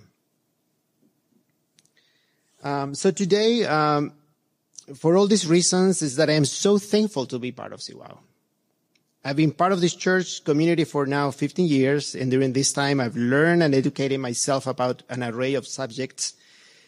Um, 2.67 2.97
so 2.97 3.13
today, 3.13 3.65
um, 3.65 4.13
for 4.97 5.17
all 5.17 5.29
these 5.29 5.47
reasons, 5.47 6.03
is 6.03 6.17
that 6.17 6.29
I 6.29 6.33
am 6.33 6.45
so 6.45 6.79
thankful 6.79 7.25
to 7.27 7.39
be 7.39 7.53
part 7.53 7.73
of 7.73 7.79
CWOW. 7.79 8.19
I've 9.25 9.37
been 9.37 9.53
part 9.53 9.71
of 9.71 9.81
this 9.81 9.95
church 9.95 10.43
community 10.43 10.83
for 10.83 11.07
now 11.07 11.31
15 11.31 11.65
years, 11.65 12.17
and 12.17 12.29
during 12.29 12.55
this 12.55 12.73
time, 12.73 12.99
I've 12.99 13.15
learned 13.15 13.63
and 13.63 13.73
educated 13.73 14.19
myself 14.19 14.67
about 14.67 15.05
an 15.09 15.23
array 15.23 15.55
of 15.55 15.65
subjects 15.65 16.35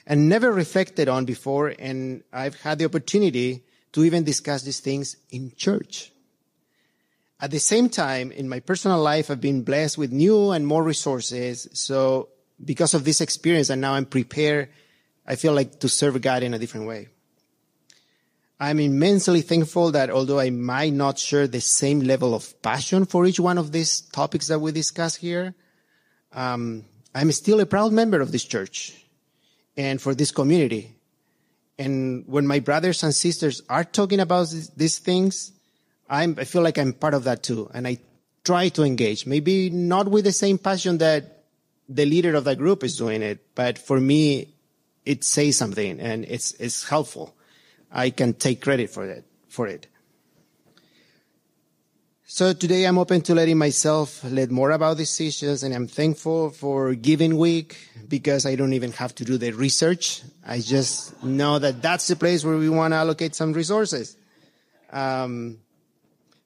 and 0.04 0.28
never 0.28 0.50
reflected 0.50 1.08
on 1.08 1.25
before, 1.25 1.73
and 1.78 2.25
I've 2.32 2.56
had 2.56 2.80
the 2.80 2.87
opportunity 2.87 3.62
to 3.92 4.02
even 4.02 4.25
discuss 4.25 4.64
these 4.64 4.80
things 4.80 5.16
in 5.30 5.52
church. 5.56 6.11
At 7.40 7.52
the 7.52 7.61
same 7.61 7.88
time, 7.88 8.32
in 8.32 8.49
my 8.49 8.58
personal 8.58 8.99
life, 9.00 9.30
I've 9.30 9.40
been 9.40 9.62
blessed 9.62 9.97
with 9.97 10.11
new 10.11 10.50
and 10.50 10.66
more 10.66 10.82
resources. 10.82 11.68
So 11.73 12.30
because 12.64 12.94
of 12.94 13.04
this 13.04 13.20
experience, 13.20 13.70
and 13.70 13.80
now 13.80 13.94
I'm 13.94 14.06
prepared 14.06 14.70
I 15.28 15.37
feel 15.37 15.52
like 15.52 15.80
to 15.80 15.90
serve 15.90 16.20
God 16.23 16.42
in 16.42 16.54
a 16.54 16.58
different 16.58 16.87
way. 16.87 17.08
I'm 18.58 18.80
immensely 18.80 19.42
thankful 19.42 19.92
that 19.92 20.11
although 20.11 20.40
I 20.40 20.49
might 20.49 20.94
not 20.94 21.18
share 21.18 21.47
the 21.47 21.61
same 21.61 22.00
level 22.00 22.35
of 22.35 22.61
passion 22.62 23.04
for 23.04 23.26
each 23.26 23.38
one 23.38 23.58
of 23.58 23.70
these 23.70 24.00
topics 24.00 24.49
that 24.49 24.58
we 24.58 24.73
discuss 24.73 25.14
here, 25.14 25.54
um, 26.32 26.87
I'm 27.14 27.30
still 27.32 27.61
a 27.61 27.66
proud 27.66 27.92
member 27.92 28.20
of 28.23 28.32
this 28.32 28.44
church 28.44 28.94
and 29.76 30.00
for 30.00 30.14
this 30.14 30.30
community. 30.30 30.97
And 31.78 32.25
when 32.26 32.47
my 32.47 32.61
brothers 32.61 33.02
and 33.04 33.14
sisters 33.14 33.62
are 33.68 33.85
talking 33.85 34.20
about 34.20 34.49
these 34.76 34.99
things, 34.99 35.52
I'm, 36.08 36.37
I 36.38 36.44
feel 36.44 36.62
like 36.62 36.78
I'm 36.78 36.94
part 36.94 37.14
of 37.14 37.25
that 37.25 37.42
too. 37.42 37.70
And 37.75 37.87
I 37.87 37.99
try 38.44 38.70
to 38.70 38.82
engage, 38.82 39.26
maybe 39.26 39.68
not 39.68 40.08
with 40.08 40.25
the 40.25 40.32
same 40.32 40.56
passion 40.56 40.99
that 40.99 41.44
the 41.87 42.06
leader 42.06 42.35
of 42.35 42.44
that 42.44 42.56
group 42.56 42.82
is 42.82 42.97
doing 42.97 43.23
it, 43.23 43.54
but 43.54 43.78
for 43.78 44.00
me, 44.00 44.54
it 45.08 45.24
says 45.24 45.56
something 45.56 46.00
and 46.00 46.26
it's, 46.26 46.52
it's 46.60 46.86
helpful. 46.86 47.34
I 47.90 48.10
can 48.10 48.34
take 48.34 48.60
credit 48.60 48.90
for 48.90 49.08
it, 49.08 49.24
for 49.48 49.66
it. 49.66 49.86
So 52.24 52.52
today 52.52 52.84
I'm 52.84 52.98
open 52.98 53.22
to 53.22 53.34
letting 53.34 53.56
myself 53.56 54.22
lead 54.22 54.50
more 54.50 54.70
about 54.70 54.98
these 54.98 55.18
issues 55.18 55.62
and 55.62 55.74
I'm 55.74 55.86
thankful 55.86 56.50
for 56.50 56.94
Giving 56.94 57.38
Week 57.38 57.78
because 58.06 58.44
I 58.44 58.54
don't 58.54 58.74
even 58.74 58.92
have 58.92 59.14
to 59.14 59.24
do 59.24 59.38
the 59.38 59.52
research. 59.52 60.20
I 60.46 60.60
just 60.60 61.24
know 61.24 61.58
that 61.58 61.80
that's 61.80 62.06
the 62.08 62.16
place 62.16 62.44
where 62.44 62.58
we 62.58 62.68
want 62.68 62.92
to 62.92 62.98
allocate 62.98 63.34
some 63.34 63.54
resources. 63.54 64.14
Um, 64.92 65.60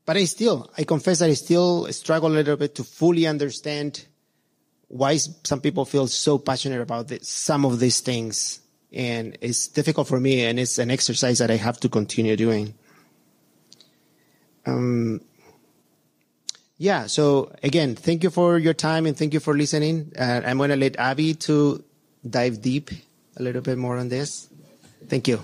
but 0.07 0.17
I 0.17 0.25
still, 0.27 0.71
I 0.79 0.85
confess 0.85 1.19
that 1.19 1.31
I 1.31 1.35
still 1.35 1.93
struggle 1.93 2.29
a 2.29 2.39
little 2.39 2.57
bit 2.57 2.77
to 2.77 2.85
fully 2.85 3.27
understand 3.27 4.07
why 4.93 5.17
some 5.17 5.61
people 5.61 5.85
feel 5.85 6.07
so 6.07 6.39
passionate 6.39 6.81
about 6.81 7.09
this, 7.09 7.29
some 7.29 7.65
of 7.65 7.81
these 7.81 8.01
things. 8.01 8.61
And 8.93 9.39
it's 9.41 9.69
difficult 9.69 10.07
for 10.07 10.21
me, 10.21 10.45
and 10.45 10.61
it's 10.61 10.79
an 10.79 10.91
exercise 10.91 11.39
that 11.39 11.51
I 11.51 11.57
have 11.57 11.81
to 11.81 11.89
continue 11.89 12.37
doing. 12.37 12.75
Um, 14.67 15.23
yeah, 16.77 17.07
so 17.07 17.51
again, 17.63 17.95
thank 17.97 18.23
you 18.23 18.31
for 18.31 18.59
your 18.59 18.75
time 18.75 19.07
and 19.07 19.17
thank 19.17 19.33
you 19.33 19.41
for 19.41 19.57
listening. 19.57 20.13
Uh, 20.19 20.43
I'm 20.45 20.59
going 20.59 20.71
to 20.71 20.77
let 20.77 20.97
Abby 20.97 21.35
to 21.47 21.83
dive 22.29 22.61
deep 22.61 22.91
a 23.37 23.43
little 23.43 23.63
bit 23.63 23.79
more 23.79 23.97
on 23.97 24.09
this. 24.09 24.49
Thank 25.09 25.27
you. 25.27 25.39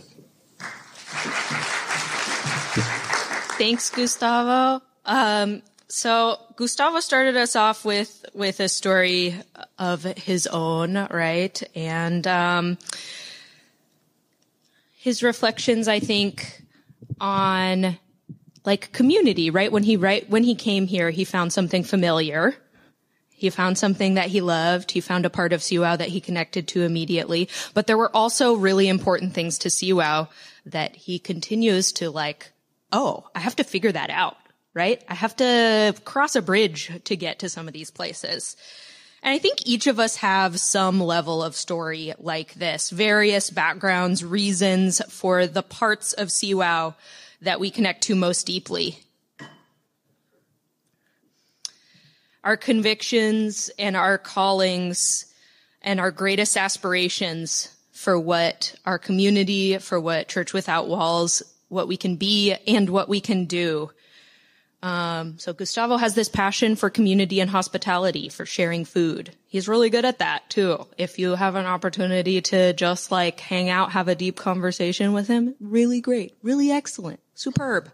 Thanks, 3.57 3.91
Gustavo. 3.91 4.85
Um, 5.05 5.63
so 5.89 6.39
Gustavo 6.57 7.01
started 7.01 7.37
us 7.37 7.57
off 7.57 7.85
with 7.85 8.27
with 8.35 8.61
a 8.61 8.69
story 8.69 9.35
of 9.79 10.05
his 10.05 10.47
own, 10.47 10.95
right? 11.11 11.63
And 11.75 12.27
um, 12.27 12.79
his 14.99 15.23
reflections, 15.23 15.89
I 15.89 16.01
think, 16.01 16.63
on 17.21 17.99
like 18.67 18.93
community, 18.93 19.49
right? 19.49 19.73
When 19.73 19.83
he 19.83 19.97
right 19.97 20.29
when 20.29 20.45
he 20.45 20.55
came 20.55 20.87
here, 20.87 21.09
he 21.11 21.25
found 21.25 21.55
something 21.55 21.85
familiar. 21.85 22.55
He 23.31 23.49
found 23.51 23.79
something 23.79 24.15
that 24.15 24.27
he 24.27 24.41
loved. 24.41 24.91
He 24.91 25.01
found 25.01 25.25
a 25.25 25.31
part 25.31 25.53
of 25.53 25.61
CWOW 25.61 25.99
that 25.99 26.09
he 26.09 26.21
connected 26.21 26.67
to 26.69 26.83
immediately. 26.83 27.49
But 27.73 27.87
there 27.87 27.97
were 27.97 28.15
also 28.15 28.55
really 28.55 28.89
important 28.89 29.33
things 29.33 29.59
to 29.59 29.69
CWOW 29.69 30.29
that 30.67 30.97
he 30.97 31.21
continues 31.21 31.93
to 31.93 32.11
like, 32.11 32.51
oh, 32.91 33.29
I 33.37 33.39
have 33.39 33.55
to 33.57 33.65
figure 33.65 33.93
that 33.93 34.11
out 34.11 34.37
right? 34.79 35.03
I 35.09 35.15
have 35.15 35.35
to 35.37 35.93
cross 36.05 36.37
a 36.37 36.41
bridge 36.41 36.93
to 37.03 37.17
get 37.17 37.41
to 37.41 37.49
some 37.49 37.67
of 37.67 37.75
these 37.75 37.91
places. 37.91 38.57
And 39.25 39.35
I 39.35 39.39
think 39.39 39.67
each 39.67 39.89
of 39.89 39.99
us 39.99 40.15
have 40.17 40.61
some 40.61 41.01
level 41.01 41.43
of 41.43 41.57
story 41.57 42.15
like 42.21 42.55
this, 42.55 42.91
various 42.91 43.51
backgrounds, 43.51 44.25
reasons 44.25 45.03
for 45.09 45.49
the 45.49 45.65
parts 45.65 46.13
of 46.13 46.29
CWOW 46.29 46.95
that 47.43 47.59
we 47.59 47.73
connect 47.73 48.05
to 48.05 48.15
most 48.15 48.47
deeply. 48.47 49.01
Our 52.45 52.57
convictions 52.57 53.73
and 53.81 53.97
our 53.97 54.17
callings 54.17 55.27
and 55.83 55.99
our 55.99 56.13
greatest 56.13 56.57
aspirations 56.57 57.75
for 57.91 58.17
what 58.17 58.77
our 58.87 59.01
community, 59.01 59.79
for 59.79 59.99
what 59.99 60.29
Church 60.29 60.53
Without 60.53 60.87
Walls, 60.87 61.43
what 61.69 61.89
we 61.89 61.97
can 61.97 62.15
be 62.15 62.55
and 62.69 62.89
what 62.89 63.09
we 63.09 63.21
can 63.21 63.47
do 63.47 63.91
um, 64.81 65.39
so 65.39 65.53
Gustavo 65.53 65.97
has 65.97 66.15
this 66.15 66.29
passion 66.29 66.77
for 66.77 66.89
community 66.89 67.41
and 67.41 67.51
hospitality, 67.51 68.29
for 68.29 68.47
sharing 68.47 68.85
food. 68.85 69.35
He's 69.49 69.67
really 69.67 69.91
good 69.91 70.05
at 70.05 70.21
that 70.21 70.49
too. 70.51 70.87
If 70.97 71.19
you 71.19 71.35
have 71.35 71.57
an 71.57 71.67
opportunity 71.67 72.41
to 72.43 72.73
just 72.75 73.11
like 73.11 73.41
hang 73.41 73.69
out, 73.69 73.93
have 73.93 74.07
a 74.07 74.15
deep 74.15 74.37
conversation 74.37 75.13
with 75.13 75.27
him, 75.27 75.57
really 75.59 76.01
great, 76.01 76.37
really 76.43 76.71
excellent, 76.71 77.19
superb. 77.35 77.91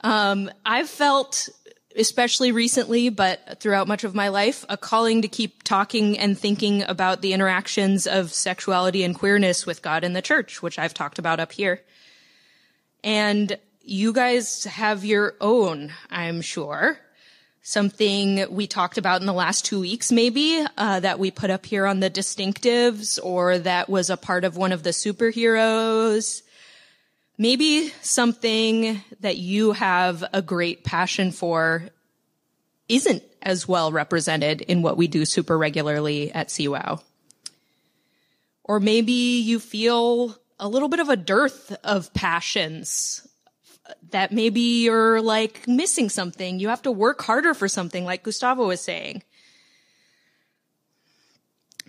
Um, 0.00 0.50
I've 0.66 0.90
felt, 0.90 1.48
especially 1.94 2.50
recently, 2.50 3.08
but 3.08 3.60
throughout 3.60 3.86
much 3.86 4.02
of 4.02 4.12
my 4.12 4.28
life, 4.28 4.64
a 4.68 4.76
calling 4.76 5.22
to 5.22 5.28
keep 5.28 5.62
talking 5.62 6.18
and 6.18 6.36
thinking 6.36 6.82
about 6.82 7.22
the 7.22 7.32
interactions 7.32 8.08
of 8.08 8.32
sexuality 8.32 9.04
and 9.04 9.14
queerness 9.14 9.66
with 9.66 9.82
God 9.82 10.02
and 10.02 10.16
the 10.16 10.20
church, 10.20 10.62
which 10.62 10.80
I've 10.80 10.94
talked 10.94 11.20
about 11.20 11.38
up 11.38 11.52
here. 11.52 11.80
And 13.04 13.56
you 13.84 14.12
guys 14.12 14.64
have 14.64 15.04
your 15.04 15.34
own, 15.40 15.92
I'm 16.10 16.40
sure, 16.40 16.98
something 17.62 18.46
we 18.50 18.66
talked 18.66 18.98
about 18.98 19.20
in 19.20 19.26
the 19.26 19.32
last 19.32 19.64
two 19.64 19.80
weeks, 19.80 20.10
maybe, 20.10 20.64
uh, 20.76 21.00
that 21.00 21.18
we 21.18 21.30
put 21.30 21.50
up 21.50 21.66
here 21.66 21.86
on 21.86 22.00
the 22.00 22.10
distinctives 22.10 23.18
or 23.22 23.58
that 23.58 23.88
was 23.88 24.10
a 24.10 24.16
part 24.16 24.44
of 24.44 24.56
one 24.56 24.72
of 24.72 24.82
the 24.82 24.90
superheroes. 24.90 26.42
Maybe 27.36 27.90
something 28.00 29.02
that 29.20 29.36
you 29.36 29.72
have 29.72 30.24
a 30.32 30.40
great 30.40 30.84
passion 30.84 31.30
for 31.30 31.88
isn't 32.88 33.22
as 33.42 33.68
well 33.68 33.92
represented 33.92 34.62
in 34.62 34.82
what 34.82 34.96
we 34.96 35.08
do 35.08 35.24
super 35.24 35.58
regularly 35.58 36.32
at 36.32 36.48
CWOW. 36.48 37.02
Or 38.62 38.80
maybe 38.80 39.12
you 39.12 39.58
feel 39.58 40.38
a 40.58 40.68
little 40.68 40.88
bit 40.88 41.00
of 41.00 41.10
a 41.10 41.16
dearth 41.16 41.76
of 41.84 42.14
passions 42.14 43.26
that 44.10 44.32
maybe 44.32 44.84
you're 44.84 45.20
like 45.20 45.66
missing 45.68 46.08
something. 46.08 46.58
You 46.58 46.68
have 46.68 46.82
to 46.82 46.90
work 46.90 47.22
harder 47.22 47.54
for 47.54 47.68
something 47.68 48.04
like 48.04 48.22
Gustavo 48.22 48.66
was 48.66 48.80
saying. 48.80 49.22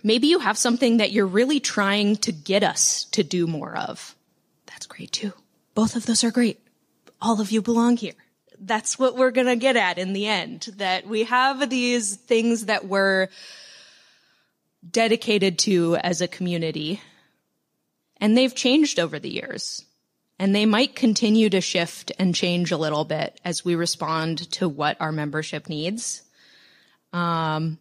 Maybe 0.02 0.28
you 0.28 0.38
have 0.38 0.58
something 0.58 0.98
that 0.98 1.12
you're 1.12 1.26
really 1.26 1.58
trying 1.58 2.16
to 2.18 2.32
get 2.32 2.62
us 2.62 3.04
to 3.12 3.24
do 3.24 3.46
more 3.46 3.76
of. 3.76 4.14
That's 4.66 4.86
great 4.86 5.12
too. 5.12 5.32
Both 5.74 5.96
of 5.96 6.06
those 6.06 6.22
are 6.22 6.30
great. 6.30 6.60
All 7.20 7.40
of 7.40 7.50
you 7.50 7.62
belong 7.62 7.96
here. 7.96 8.12
That's 8.58 8.98
what 8.98 9.16
we're 9.16 9.30
going 9.30 9.46
to 9.46 9.56
get 9.56 9.76
at 9.76 9.98
in 9.98 10.12
the 10.12 10.26
end, 10.26 10.68
that 10.76 11.06
we 11.06 11.24
have 11.24 11.68
these 11.68 12.16
things 12.16 12.66
that 12.66 12.86
we're 12.86 13.28
dedicated 14.88 15.58
to 15.60 15.96
as 15.96 16.20
a 16.20 16.28
community 16.28 17.00
and 18.18 18.36
they've 18.36 18.54
changed 18.54 18.98
over 18.98 19.18
the 19.18 19.30
years. 19.30 19.85
And 20.38 20.54
they 20.54 20.66
might 20.66 20.94
continue 20.94 21.48
to 21.50 21.60
shift 21.60 22.12
and 22.18 22.34
change 22.34 22.70
a 22.70 22.76
little 22.76 23.04
bit 23.04 23.40
as 23.44 23.64
we 23.64 23.74
respond 23.74 24.50
to 24.52 24.68
what 24.68 25.00
our 25.00 25.12
membership 25.12 25.68
needs. 25.68 26.22
Um, 27.12 27.78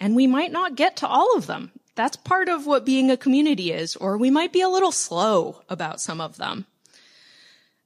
and 0.00 0.16
we 0.16 0.26
might 0.26 0.50
not 0.50 0.76
get 0.76 0.96
to 0.98 1.06
all 1.06 1.36
of 1.36 1.46
them. 1.46 1.72
That's 1.94 2.16
part 2.16 2.48
of 2.48 2.66
what 2.66 2.86
being 2.86 3.10
a 3.10 3.16
community 3.16 3.70
is, 3.70 3.96
or 3.96 4.16
we 4.16 4.30
might 4.30 4.52
be 4.52 4.62
a 4.62 4.68
little 4.68 4.92
slow 4.92 5.62
about 5.68 6.00
some 6.00 6.20
of 6.20 6.38
them. 6.38 6.66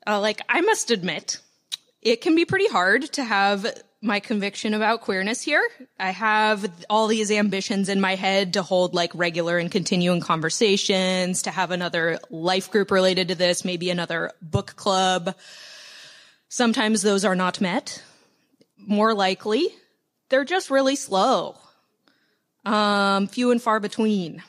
Uh, 0.07 0.21
like, 0.21 0.41
I 0.49 0.61
must 0.63 0.91
admit, 0.91 1.41
it 2.01 2.21
can 2.21 2.35
be 2.35 2.45
pretty 2.45 2.69
hard 2.69 3.03
to 3.13 3.25
have 3.25 3.67
my 4.01 4.21
conviction 4.21 4.75
about 4.75 5.01
queerness 5.01 5.43
here. 5.43 5.67
I 5.99 6.11
have 6.11 6.71
all 6.89 7.09
these 7.09 7.31
ambitions 7.31 7.89
in 7.89 8.01
my 8.01 8.15
head 8.15 8.53
to 8.53 8.63
hold 8.63 8.95
like 8.95 9.11
regular 9.15 9.59
and 9.59 9.71
continuing 9.71 10.21
conversations, 10.21 11.43
to 11.43 11.51
have 11.51 11.73
another 11.73 12.19
life 12.31 12.71
group 12.71 12.91
related 12.91 13.29
to 13.29 13.35
this, 13.35 13.65
maybe 13.65 13.91
another 13.91 14.31
book 14.41 14.77
club. 14.77 15.35
Sometimes 16.49 17.03
those 17.03 17.25
are 17.25 17.35
not 17.35 17.61
met. 17.61 18.03
More 18.77 19.15
likely, 19.15 19.69
they're 20.29 20.45
just 20.45 20.71
really 20.71 20.97
slow. 20.97 21.57
Um, 22.65 23.27
few 23.27 23.51
and 23.51 23.61
far 23.61 23.81
between. 23.81 24.43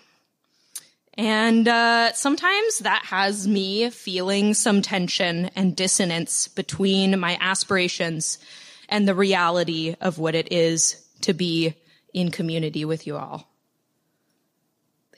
And 1.16 1.68
uh, 1.68 2.14
sometimes 2.14 2.80
that 2.80 3.04
has 3.06 3.48
me 3.48 3.90
feeling 3.90 4.54
some 4.54 4.82
tension 4.82 5.50
and 5.56 5.76
dissonance 5.76 6.48
between 6.48 7.20
my 7.20 7.38
aspirations 7.42 8.38
and 8.90 9.08
the 9.08 9.16
reality 9.16 9.96
of 10.02 10.18
what 10.18 10.36
it 10.36 10.52
is 10.52 11.02
to 11.22 11.34
be 11.34 11.76
in 12.14 12.32
community 12.32 12.84
with 12.84 13.08
you 13.08 13.16
all. 13.18 13.48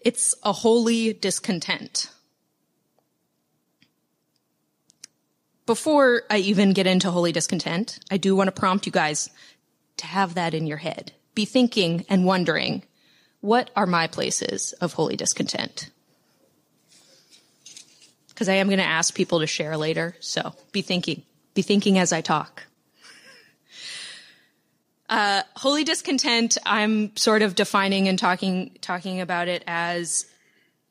It's 0.04 0.36
a 0.44 0.52
holy 0.52 1.14
discontent. 1.14 2.10
Before 5.66 6.24
I 6.30 6.38
even 6.38 6.74
get 6.74 6.88
into 6.88 7.12
holy 7.12 7.32
discontent, 7.32 8.00
I 8.10 8.18
do 8.18 8.36
want 8.36 8.48
to 8.48 8.52
prompt 8.52 8.86
you 8.86 8.92
guys 8.92 9.30
to 9.98 10.08
have 10.08 10.34
that 10.34 10.54
in 10.54 10.68
your 10.68 10.78
head. 10.78 11.14
Be 11.34 11.46
thinking 11.46 12.06
and 12.10 12.26
wondering, 12.26 12.84
what 13.40 13.70
are 13.76 13.86
my 13.86 14.08
places 14.08 14.74
of 14.74 14.94
holy 14.94 15.16
discontent? 15.16 15.90
Because 18.30 18.50
I 18.50 18.56
am 18.56 18.68
going 18.68 18.80
to 18.80 18.84
ask 18.84 19.14
people 19.14 19.40
to 19.40 19.48
share 19.48 19.78
later, 19.78 20.16
so 20.20 20.54
be 20.72 20.82
thinking. 20.82 21.24
Be 21.54 21.62
thinking 21.62 22.00
as 22.00 22.12
I 22.12 22.22
talk. 22.22 22.64
Uh, 25.12 25.44
holy 25.58 25.84
discontent, 25.84 26.58
I'm 26.66 27.14
sort 27.18 27.42
of 27.42 27.54
defining 27.54 28.08
and 28.08 28.18
talking, 28.18 28.78
talking 28.80 29.20
about 29.20 29.50
it 29.50 29.62
as 29.68 30.26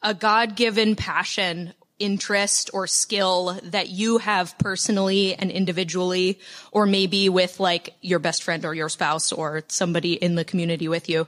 a 0.02 0.12
God-given 0.12 0.94
passion, 0.94 1.72
interest, 1.98 2.68
or 2.74 2.86
skill 2.86 3.58
that 3.62 3.88
you 3.88 4.18
have 4.18 4.58
personally 4.58 5.34
and 5.34 5.50
individually, 5.50 6.38
or 6.70 6.84
maybe 6.84 7.30
with 7.30 7.60
like 7.60 7.94
your 8.02 8.18
best 8.18 8.42
friend 8.42 8.66
or 8.66 8.74
your 8.74 8.90
spouse 8.90 9.32
or 9.32 9.62
somebody 9.68 10.12
in 10.12 10.34
the 10.34 10.44
community 10.44 10.86
with 10.86 11.08
you. 11.08 11.26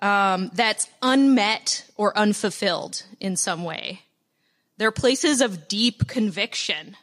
Um, 0.00 0.50
that's 0.54 0.88
unmet 1.00 1.88
or 1.96 2.16
unfulfilled 2.18 3.04
in 3.20 3.36
some 3.36 3.62
way. 3.62 4.02
They're 4.78 4.90
places 4.90 5.40
of 5.40 5.68
deep 5.68 6.08
conviction, 6.08 6.96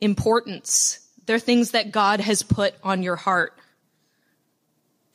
importance. 0.00 1.08
They're 1.26 1.38
things 1.38 1.70
that 1.70 1.92
God 1.92 2.18
has 2.18 2.42
put 2.42 2.74
on 2.82 3.04
your 3.04 3.16
heart 3.16 3.54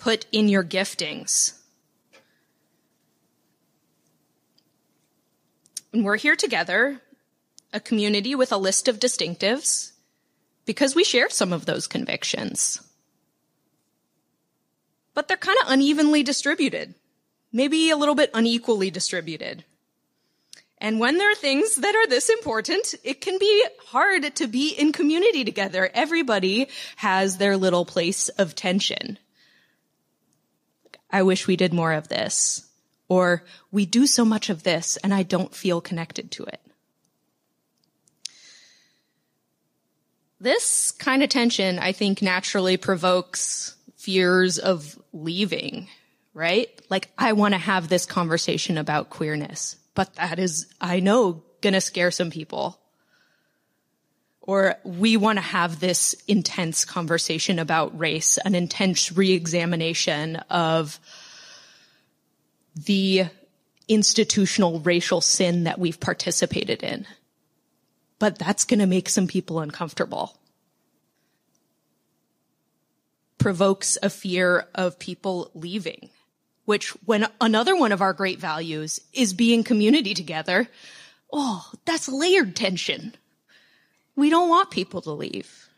put 0.03 0.25
in 0.33 0.49
your 0.49 0.65
giftings. 0.65 1.53
And 5.93 6.03
we're 6.03 6.17
here 6.17 6.35
together, 6.35 7.01
a 7.71 7.79
community 7.79 8.35
with 8.35 8.51
a 8.51 8.57
list 8.57 8.89
of 8.89 8.99
distinctives, 8.99 9.93
because 10.65 10.93
we 10.93 11.05
share 11.05 11.29
some 11.29 11.53
of 11.53 11.65
those 11.65 11.87
convictions. 11.87 12.81
But 15.13 15.29
they're 15.29 15.37
kind 15.37 15.57
of 15.63 15.71
unevenly 15.71 16.21
distributed, 16.21 16.95
maybe 17.53 17.89
a 17.89 17.95
little 17.95 18.15
bit 18.15 18.31
unequally 18.33 18.91
distributed. 18.91 19.63
And 20.79 20.99
when 20.99 21.17
there 21.17 21.31
are 21.31 21.35
things 21.35 21.77
that 21.77 21.95
are 21.95 22.07
this 22.07 22.27
important, 22.27 22.93
it 23.05 23.21
can 23.21 23.39
be 23.39 23.65
hard 23.85 24.35
to 24.35 24.47
be 24.47 24.71
in 24.71 24.91
community 24.91 25.45
together. 25.45 25.89
Everybody 25.93 26.67
has 26.97 27.37
their 27.37 27.55
little 27.55 27.85
place 27.85 28.27
of 28.27 28.53
tension. 28.53 29.17
I 31.13 31.21
wish 31.21 31.47
we 31.47 31.55
did 31.55 31.73
more 31.73 31.93
of 31.93 32.07
this. 32.09 32.67
Or 33.07 33.43
we 33.71 33.85
do 33.85 34.07
so 34.07 34.25
much 34.25 34.49
of 34.49 34.63
this 34.63 34.97
and 34.97 35.13
I 35.13 35.21
don't 35.21 35.53
feel 35.53 35.79
connected 35.79 36.31
to 36.31 36.43
it. 36.43 36.59
This 40.39 40.91
kind 40.91 41.23
of 41.23 41.29
tension, 41.29 41.79
I 41.79 41.91
think, 41.91 42.21
naturally 42.21 42.75
provokes 42.75 43.77
fears 43.95 44.57
of 44.57 44.99
leaving, 45.13 45.87
right? 46.33 46.69
Like, 46.89 47.11
I 47.17 47.31
want 47.33 47.53
to 47.53 47.59
have 47.59 47.87
this 47.87 48.05
conversation 48.05 48.77
about 48.77 49.09
queerness, 49.09 49.77
but 49.93 50.15
that 50.15 50.39
is, 50.39 50.67
I 50.81 50.99
know, 50.99 51.43
gonna 51.61 51.79
scare 51.79 52.11
some 52.11 52.29
people 52.29 52.77
or 54.45 54.75
we 54.83 55.15
want 55.15 55.37
to 55.37 55.41
have 55.41 55.79
this 55.79 56.13
intense 56.27 56.83
conversation 56.83 57.59
about 57.59 57.97
race, 57.97 58.37
an 58.37 58.55
intense 58.55 59.09
reexamination 59.09 60.35
of 60.49 60.99
the 62.75 63.23
institutional 63.87 64.81
racial 64.81 65.21
sin 65.21 65.63
that 65.63 65.79
we've 65.79 65.99
participated 65.99 66.83
in. 66.83 67.07
But 68.19 68.37
that's 68.37 68.65
going 68.65 68.81
to 68.81 68.85
make 68.85 69.07
some 69.07 69.27
people 69.27 69.59
uncomfortable. 69.59 70.37
Provokes 73.37 73.97
a 74.03 74.09
fear 74.09 74.67
of 74.75 74.99
people 74.99 75.51
leaving, 75.53 76.09
which 76.65 76.89
when 77.05 77.27
another 77.39 77.77
one 77.77 77.93
of 77.93 78.01
our 78.01 78.13
great 78.13 78.39
values 78.39 78.99
is 79.13 79.33
being 79.33 79.63
community 79.63 80.13
together, 80.13 80.67
oh, 81.31 81.65
that's 81.85 82.09
layered 82.09 82.57
tension 82.57 83.13
we 84.15 84.29
don't 84.29 84.49
want 84.49 84.71
people 84.71 85.01
to 85.01 85.11
leave. 85.11 85.69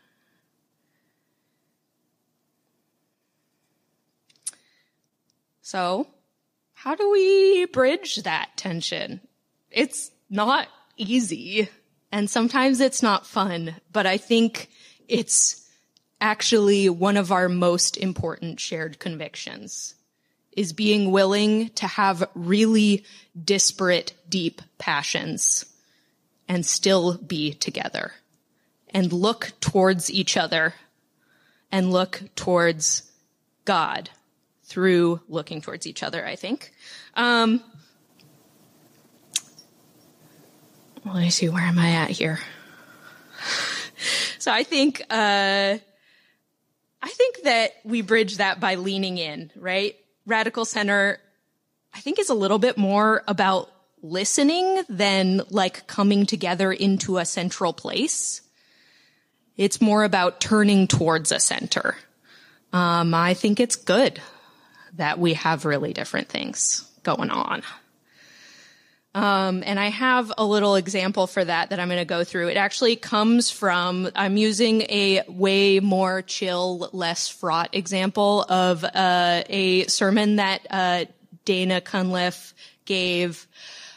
So, 5.62 6.06
how 6.74 6.94
do 6.94 7.10
we 7.10 7.66
bridge 7.66 8.16
that 8.16 8.50
tension? 8.56 9.20
It's 9.70 10.10
not 10.30 10.68
easy 10.96 11.68
and 12.12 12.30
sometimes 12.30 12.80
it's 12.80 13.02
not 13.02 13.26
fun, 13.26 13.74
but 13.92 14.06
I 14.06 14.16
think 14.16 14.70
it's 15.08 15.68
actually 16.20 16.88
one 16.88 17.16
of 17.16 17.32
our 17.32 17.48
most 17.48 17.96
important 17.96 18.60
shared 18.60 18.98
convictions 18.98 19.94
is 20.52 20.72
being 20.72 21.10
willing 21.10 21.68
to 21.70 21.86
have 21.86 22.28
really 22.34 23.04
disparate, 23.44 24.14
deep 24.28 24.62
passions 24.78 25.66
and 26.48 26.64
still 26.64 27.18
be 27.18 27.52
together 27.52 28.12
and 28.96 29.12
look 29.12 29.52
towards 29.60 30.10
each 30.10 30.38
other 30.38 30.72
and 31.70 31.92
look 31.92 32.22
towards 32.34 33.02
God 33.66 34.08
through 34.64 35.20
looking 35.28 35.60
towards 35.60 35.86
each 35.86 36.02
other, 36.02 36.26
I 36.26 36.34
think. 36.34 36.72
Um, 37.12 37.62
let 41.04 41.16
me 41.16 41.28
see, 41.28 41.50
where 41.50 41.62
am 41.62 41.78
I 41.78 41.90
at 41.90 42.08
here? 42.08 42.38
so 44.38 44.50
I 44.50 44.62
think, 44.62 45.02
uh, 45.10 45.76
I 47.02 47.08
think 47.08 47.42
that 47.42 47.72
we 47.84 48.00
bridge 48.00 48.38
that 48.38 48.60
by 48.60 48.76
leaning 48.76 49.18
in, 49.18 49.50
right? 49.56 49.94
Radical 50.24 50.64
Center, 50.64 51.20
I 51.92 52.00
think 52.00 52.18
is 52.18 52.30
a 52.30 52.34
little 52.34 52.58
bit 52.58 52.78
more 52.78 53.22
about 53.28 53.70
listening 54.00 54.84
than 54.88 55.42
like 55.50 55.86
coming 55.86 56.24
together 56.24 56.72
into 56.72 57.18
a 57.18 57.26
central 57.26 57.74
place. 57.74 58.40
It's 59.56 59.80
more 59.80 60.04
about 60.04 60.40
turning 60.40 60.86
towards 60.86 61.32
a 61.32 61.40
center. 61.40 61.96
Um, 62.72 63.14
I 63.14 63.34
think 63.34 63.60
it's 63.60 63.76
good 63.76 64.20
that 64.94 65.18
we 65.18 65.34
have 65.34 65.64
really 65.64 65.92
different 65.92 66.28
things 66.28 66.88
going 67.02 67.30
on. 67.30 67.62
Um, 69.14 69.62
and 69.64 69.80
I 69.80 69.88
have 69.88 70.30
a 70.36 70.44
little 70.44 70.74
example 70.74 71.26
for 71.26 71.42
that 71.42 71.70
that 71.70 71.80
I'm 71.80 71.88
going 71.88 72.00
to 72.00 72.04
go 72.04 72.22
through. 72.22 72.48
It 72.48 72.58
actually 72.58 72.96
comes 72.96 73.50
from, 73.50 74.10
I'm 74.14 74.36
using 74.36 74.82
a 74.82 75.22
way 75.26 75.80
more 75.80 76.20
chill, 76.20 76.90
less 76.92 77.26
fraught 77.26 77.70
example 77.74 78.42
of 78.42 78.84
uh, 78.84 79.42
a 79.48 79.86
sermon 79.86 80.36
that 80.36 80.66
uh, 80.68 81.04
Dana 81.46 81.80
Cunliffe 81.80 82.52
gave 82.84 83.46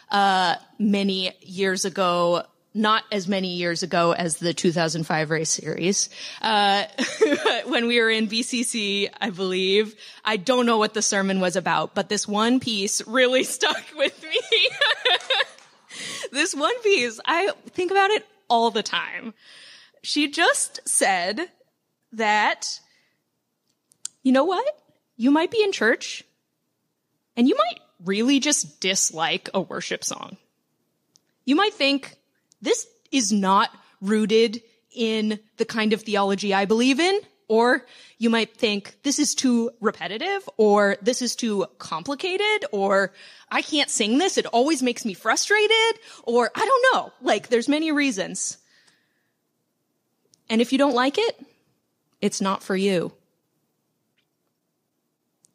uh, 0.10 0.56
many 0.78 1.34
years 1.41 1.84
ago 1.84 2.43
not 2.74 3.04
as 3.12 3.28
many 3.28 3.56
years 3.56 3.84
ago 3.84 4.12
as 4.12 4.38
the 4.38 4.54
2005 4.54 5.30
race 5.30 5.50
series. 5.50 6.10
Uh, 6.42 6.86
when 7.66 7.88
we 7.88 8.00
were 8.00 8.10
in 8.10 8.28
BCC, 8.28 9.10
I 9.20 9.32
believe. 9.32 9.96
I 10.24 10.38
don't 10.38 10.66
know 10.66 10.78
what 10.78 10.94
the 10.94 11.02
sermon 11.02 11.40
was 11.40 11.56
about, 11.56 11.96
but 11.96 12.10
this 12.10 12.28
one 12.28 12.60
piece 12.60 13.06
really 13.08 13.44
stuck 13.56 13.84
with 13.96 14.24
me. 14.24 14.70
this 16.32 16.54
one 16.54 16.80
piece, 16.82 17.20
I 17.26 17.52
think 17.72 17.92
about 17.92 18.12
it 18.12 18.26
all 18.48 18.72
the 18.72 18.84
time. 18.84 19.34
She 20.02 20.32
just 20.32 20.88
said 20.88 21.42
that, 22.14 22.80
you 24.24 24.32
know 24.32 24.46
what? 24.46 24.66
You 25.18 25.32
might 25.32 25.52
be 25.52 25.62
in 25.64 25.72
church 25.72 26.24
and 27.36 27.48
you 27.48 27.56
might 27.56 27.80
really 28.06 28.40
just 28.40 28.80
dislike 28.80 29.50
a 29.54 29.60
worship 29.60 30.04
song. 30.04 30.38
You 31.46 31.56
might 31.56 31.74
think, 31.74 32.16
this 32.62 32.88
is 33.12 33.32
not 33.32 33.69
rooted 34.02 34.62
in 34.91 35.39
the 35.58 35.65
kind 35.65 35.93
of 35.93 36.02
theology 36.02 36.54
I 36.54 36.65
believe 36.65 37.00
in. 37.00 37.19
Or 37.48 37.84
you 38.19 38.30
might 38.30 38.56
think 38.56 38.95
this 39.02 39.17
is 39.17 39.34
too 39.34 39.72
repetitive 39.82 40.48
or 40.58 40.98
this 41.02 41.24
is 41.24 41.36
too 41.36 41.65
complicated 41.80 42.65
or 42.72 43.12
I 43.50 43.63
can't 43.63 43.89
sing 43.89 44.19
this. 44.19 44.38
It 44.38 44.45
always 44.45 44.84
makes 44.84 45.04
me 45.04 45.15
frustrated 45.15 46.00
or 46.24 46.52
I 46.54 46.63
don't 46.63 46.86
know. 46.93 47.12
Like 47.22 47.50
there's 47.50 47.67
many 47.67 47.91
reasons. 47.91 48.60
And 50.48 50.62
if 50.62 50.72
you 50.72 50.78
don't 50.78 50.93
like 50.93 51.17
it, 51.17 51.43
it's 52.22 52.39
not 52.39 52.62
for 52.62 52.76
you. 52.76 53.13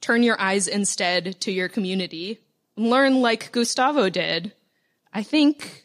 Turn 0.00 0.24
your 0.24 0.40
eyes 0.40 0.66
instead 0.66 1.40
to 1.42 1.52
your 1.52 1.68
community. 1.68 2.40
Learn 2.76 3.22
like 3.22 3.52
Gustavo 3.52 4.08
did. 4.08 4.52
I 5.12 5.22
think 5.22 5.83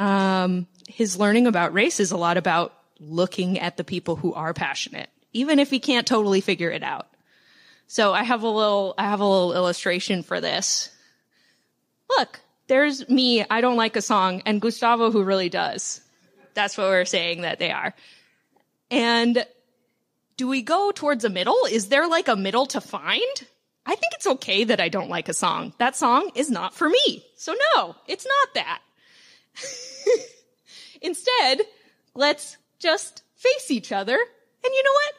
um, 0.00 0.66
his 0.88 1.18
learning 1.18 1.46
about 1.46 1.74
race 1.74 2.00
is 2.00 2.10
a 2.10 2.16
lot 2.16 2.38
about 2.38 2.72
looking 2.98 3.58
at 3.58 3.76
the 3.76 3.84
people 3.84 4.16
who 4.16 4.32
are 4.32 4.54
passionate, 4.54 5.10
even 5.34 5.58
if 5.58 5.70
he 5.70 5.78
can't 5.78 6.06
totally 6.06 6.40
figure 6.40 6.70
it 6.70 6.82
out. 6.82 7.06
So 7.86 8.14
I 8.14 8.22
have 8.22 8.42
a 8.42 8.48
little, 8.48 8.94
I 8.96 9.04
have 9.04 9.20
a 9.20 9.26
little 9.26 9.52
illustration 9.52 10.22
for 10.22 10.40
this. 10.40 10.90
Look, 12.08 12.40
there's 12.66 13.08
me. 13.08 13.44
I 13.48 13.60
don't 13.60 13.76
like 13.76 13.96
a 13.96 14.02
song 14.02 14.42
and 14.46 14.60
Gustavo 14.60 15.10
who 15.10 15.22
really 15.22 15.50
does. 15.50 16.00
That's 16.54 16.78
what 16.78 16.88
we're 16.88 17.04
saying 17.04 17.42
that 17.42 17.58
they 17.58 17.70
are. 17.70 17.94
And 18.90 19.44
do 20.38 20.48
we 20.48 20.62
go 20.62 20.92
towards 20.92 21.24
a 21.24 21.30
middle? 21.30 21.66
Is 21.70 21.88
there 21.88 22.08
like 22.08 22.28
a 22.28 22.36
middle 22.36 22.64
to 22.66 22.80
find? 22.80 23.44
I 23.84 23.96
think 23.96 24.14
it's 24.14 24.26
okay 24.26 24.64
that 24.64 24.80
I 24.80 24.88
don't 24.88 25.10
like 25.10 25.28
a 25.28 25.34
song. 25.34 25.74
That 25.78 25.94
song 25.94 26.30
is 26.34 26.50
not 26.50 26.74
for 26.74 26.88
me. 26.88 27.24
So 27.36 27.54
no, 27.74 27.96
it's 28.06 28.26
not 28.26 28.54
that. 28.54 28.80
Instead, 31.02 31.62
let's 32.14 32.56
just 32.78 33.22
face 33.36 33.70
each 33.70 33.92
other. 33.92 34.14
And 34.14 34.74
you 34.74 34.82
know 34.82 34.92
what? 34.92 35.14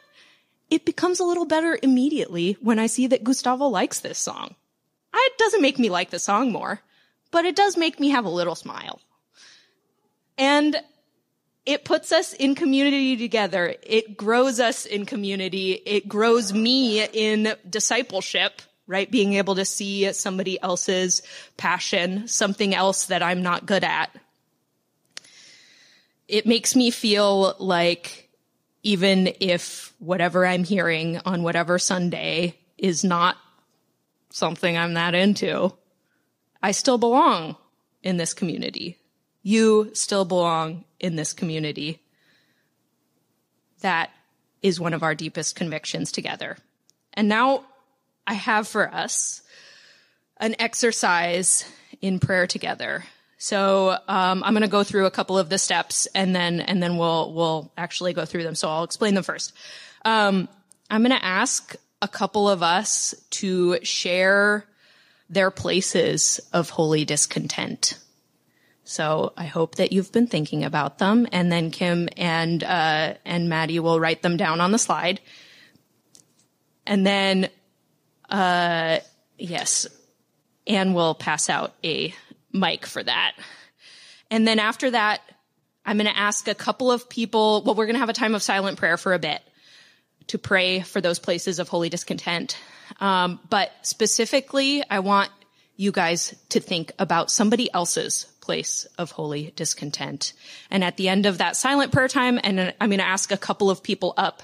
It 0.70 0.84
becomes 0.84 1.20
a 1.20 1.24
little 1.24 1.44
better 1.44 1.78
immediately 1.82 2.56
when 2.60 2.78
I 2.78 2.86
see 2.86 3.06
that 3.08 3.24
Gustavo 3.24 3.66
likes 3.66 4.00
this 4.00 4.18
song. 4.18 4.54
Ah, 5.12 5.18
it 5.20 5.38
doesn't 5.38 5.60
make 5.60 5.78
me 5.78 5.90
like 5.90 6.10
the 6.10 6.18
song 6.18 6.50
more, 6.52 6.80
but 7.30 7.44
it 7.44 7.56
does 7.56 7.76
make 7.76 8.00
me 8.00 8.10
have 8.10 8.24
a 8.24 8.30
little 8.30 8.54
smile. 8.54 9.00
And 10.38 10.80
it 11.66 11.84
puts 11.84 12.10
us 12.10 12.32
in 12.32 12.54
community 12.54 13.16
together. 13.16 13.74
It 13.82 14.16
grows 14.16 14.58
us 14.58 14.86
in 14.86 15.06
community. 15.06 15.72
It 15.72 16.08
grows 16.08 16.52
me 16.52 17.04
in 17.04 17.54
discipleship, 17.68 18.62
right? 18.92 19.10
Being 19.10 19.34
able 19.34 19.56
to 19.56 19.64
see 19.64 20.12
somebody 20.12 20.60
else's 20.62 21.22
passion, 21.56 22.28
something 22.28 22.74
else 22.74 23.06
that 23.06 23.22
I'm 23.22 23.42
not 23.42 23.66
good 23.66 23.82
at 23.82 24.14
it 26.32 26.46
makes 26.46 26.74
me 26.74 26.90
feel 26.90 27.54
like 27.58 28.30
even 28.82 29.34
if 29.38 29.92
whatever 29.98 30.46
I'm 30.46 30.64
hearing 30.64 31.20
on 31.26 31.42
whatever 31.42 31.78
Sunday 31.78 32.58
is 32.78 33.04
not 33.04 33.36
something 34.30 34.76
I'm 34.76 34.94
that 34.94 35.14
into, 35.14 35.74
I 36.62 36.72
still 36.72 36.96
belong 36.96 37.56
in 38.02 38.16
this 38.16 38.32
community. 38.32 38.98
You 39.42 39.90
still 39.92 40.24
belong 40.24 40.84
in 40.98 41.16
this 41.16 41.34
community. 41.34 42.00
That 43.80 44.10
is 44.62 44.80
one 44.80 44.94
of 44.94 45.02
our 45.02 45.14
deepest 45.14 45.54
convictions 45.54 46.10
together. 46.12 46.56
And 47.12 47.28
now 47.28 47.66
I 48.26 48.34
have 48.34 48.68
for 48.68 48.92
us 48.92 49.42
an 50.38 50.56
exercise 50.58 51.64
in 52.00 52.18
prayer 52.18 52.46
together 52.46 53.04
so 53.42 53.98
um, 54.06 54.44
I'm 54.44 54.52
going 54.52 54.62
to 54.62 54.68
go 54.68 54.84
through 54.84 55.06
a 55.06 55.10
couple 55.10 55.36
of 55.36 55.48
the 55.48 55.58
steps, 55.58 56.06
and 56.14 56.32
then 56.32 56.60
and 56.60 56.80
then 56.80 56.96
we'll 56.96 57.32
we'll 57.32 57.72
actually 57.76 58.12
go 58.12 58.24
through 58.24 58.44
them. 58.44 58.54
So 58.54 58.68
I'll 58.68 58.84
explain 58.84 59.14
them 59.14 59.24
first. 59.24 59.52
Um, 60.04 60.48
I'm 60.88 61.02
going 61.02 61.10
to 61.10 61.24
ask 61.24 61.74
a 62.00 62.06
couple 62.06 62.48
of 62.48 62.62
us 62.62 63.16
to 63.30 63.84
share 63.84 64.64
their 65.28 65.50
places 65.50 66.38
of 66.52 66.70
holy 66.70 67.04
discontent. 67.04 67.98
So 68.84 69.32
I 69.36 69.46
hope 69.46 69.74
that 69.74 69.90
you've 69.90 70.12
been 70.12 70.28
thinking 70.28 70.62
about 70.62 70.98
them, 70.98 71.26
and 71.32 71.50
then 71.50 71.72
Kim 71.72 72.08
and 72.16 72.62
uh, 72.62 73.14
and 73.24 73.48
Maddie 73.48 73.80
will 73.80 73.98
write 73.98 74.22
them 74.22 74.36
down 74.36 74.60
on 74.60 74.70
the 74.70 74.78
slide, 74.78 75.18
and 76.86 77.04
then 77.04 77.48
uh, 78.32 78.98
yes, 79.38 79.86
we'll 80.66 81.14
pass 81.14 81.48
out 81.50 81.74
a 81.84 82.14
mic 82.52 82.86
for 82.86 83.02
that. 83.02 83.34
And 84.30 84.48
then 84.48 84.58
after 84.58 84.90
that, 84.90 85.20
I'm 85.84 85.98
going 85.98 86.06
to 86.06 86.18
ask 86.18 86.48
a 86.48 86.54
couple 86.54 86.90
of 86.90 87.08
people, 87.08 87.62
well, 87.64 87.74
we're 87.74 87.86
going 87.86 87.94
to 87.94 88.00
have 88.00 88.08
a 88.08 88.14
time 88.14 88.34
of 88.34 88.42
silent 88.42 88.78
prayer 88.78 88.96
for 88.96 89.12
a 89.12 89.18
bit 89.18 89.42
to 90.28 90.38
pray 90.38 90.80
for 90.80 91.00
those 91.00 91.18
places 91.18 91.58
of 91.58 91.68
holy 91.68 91.88
discontent. 91.88 92.56
Um, 93.00 93.40
but 93.50 93.70
specifically, 93.82 94.82
I 94.88 95.00
want 95.00 95.30
you 95.76 95.92
guys 95.92 96.34
to 96.50 96.60
think 96.60 96.92
about 96.98 97.30
somebody 97.30 97.72
else's 97.72 98.26
place 98.40 98.86
of 98.98 99.10
holy 99.10 99.52
discontent. 99.56 100.32
And 100.70 100.82
at 100.84 100.96
the 100.96 101.08
end 101.08 101.26
of 101.26 101.38
that 101.38 101.56
silent 101.56 101.92
prayer 101.92 102.08
time, 102.08 102.38
and 102.42 102.72
I'm 102.80 102.88
going 102.88 102.98
to 102.98 103.06
ask 103.06 103.30
a 103.32 103.36
couple 103.36 103.70
of 103.70 103.82
people 103.82 104.14
up 104.16 104.42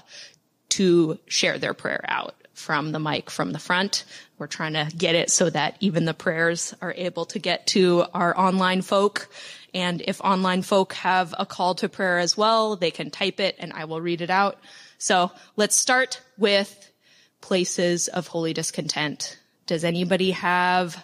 to 0.69 1.17
share 1.27 1.57
their 1.57 1.73
prayer 1.73 2.03
out 2.07 2.35
from 2.59 2.91
the 2.91 2.99
mic 2.99 3.29
from 3.29 3.53
the 3.53 3.59
front. 3.59 4.03
We're 4.37 4.47
trying 4.47 4.73
to 4.73 4.89
get 4.95 5.15
it 5.15 5.31
so 5.31 5.49
that 5.49 5.77
even 5.79 6.05
the 6.05 6.13
prayers 6.13 6.75
are 6.81 6.93
able 6.95 7.25
to 7.27 7.39
get 7.39 7.67
to 7.67 8.05
our 8.13 8.37
online 8.37 8.81
folk. 8.81 9.29
And 9.73 10.01
if 10.05 10.19
online 10.21 10.61
folk 10.61 10.93
have 10.93 11.33
a 11.39 11.45
call 11.45 11.75
to 11.75 11.89
prayer 11.89 12.19
as 12.19 12.35
well, 12.35 12.75
they 12.75 12.91
can 12.91 13.11
type 13.11 13.39
it 13.39 13.55
and 13.59 13.71
I 13.71 13.85
will 13.85 14.01
read 14.01 14.21
it 14.21 14.29
out. 14.29 14.59
So 14.97 15.31
let's 15.55 15.75
start 15.75 16.21
with 16.37 16.91
places 17.39 18.09
of 18.09 18.27
holy 18.27 18.53
discontent. 18.53 19.39
Does 19.65 19.85
anybody 19.85 20.31
have 20.31 21.01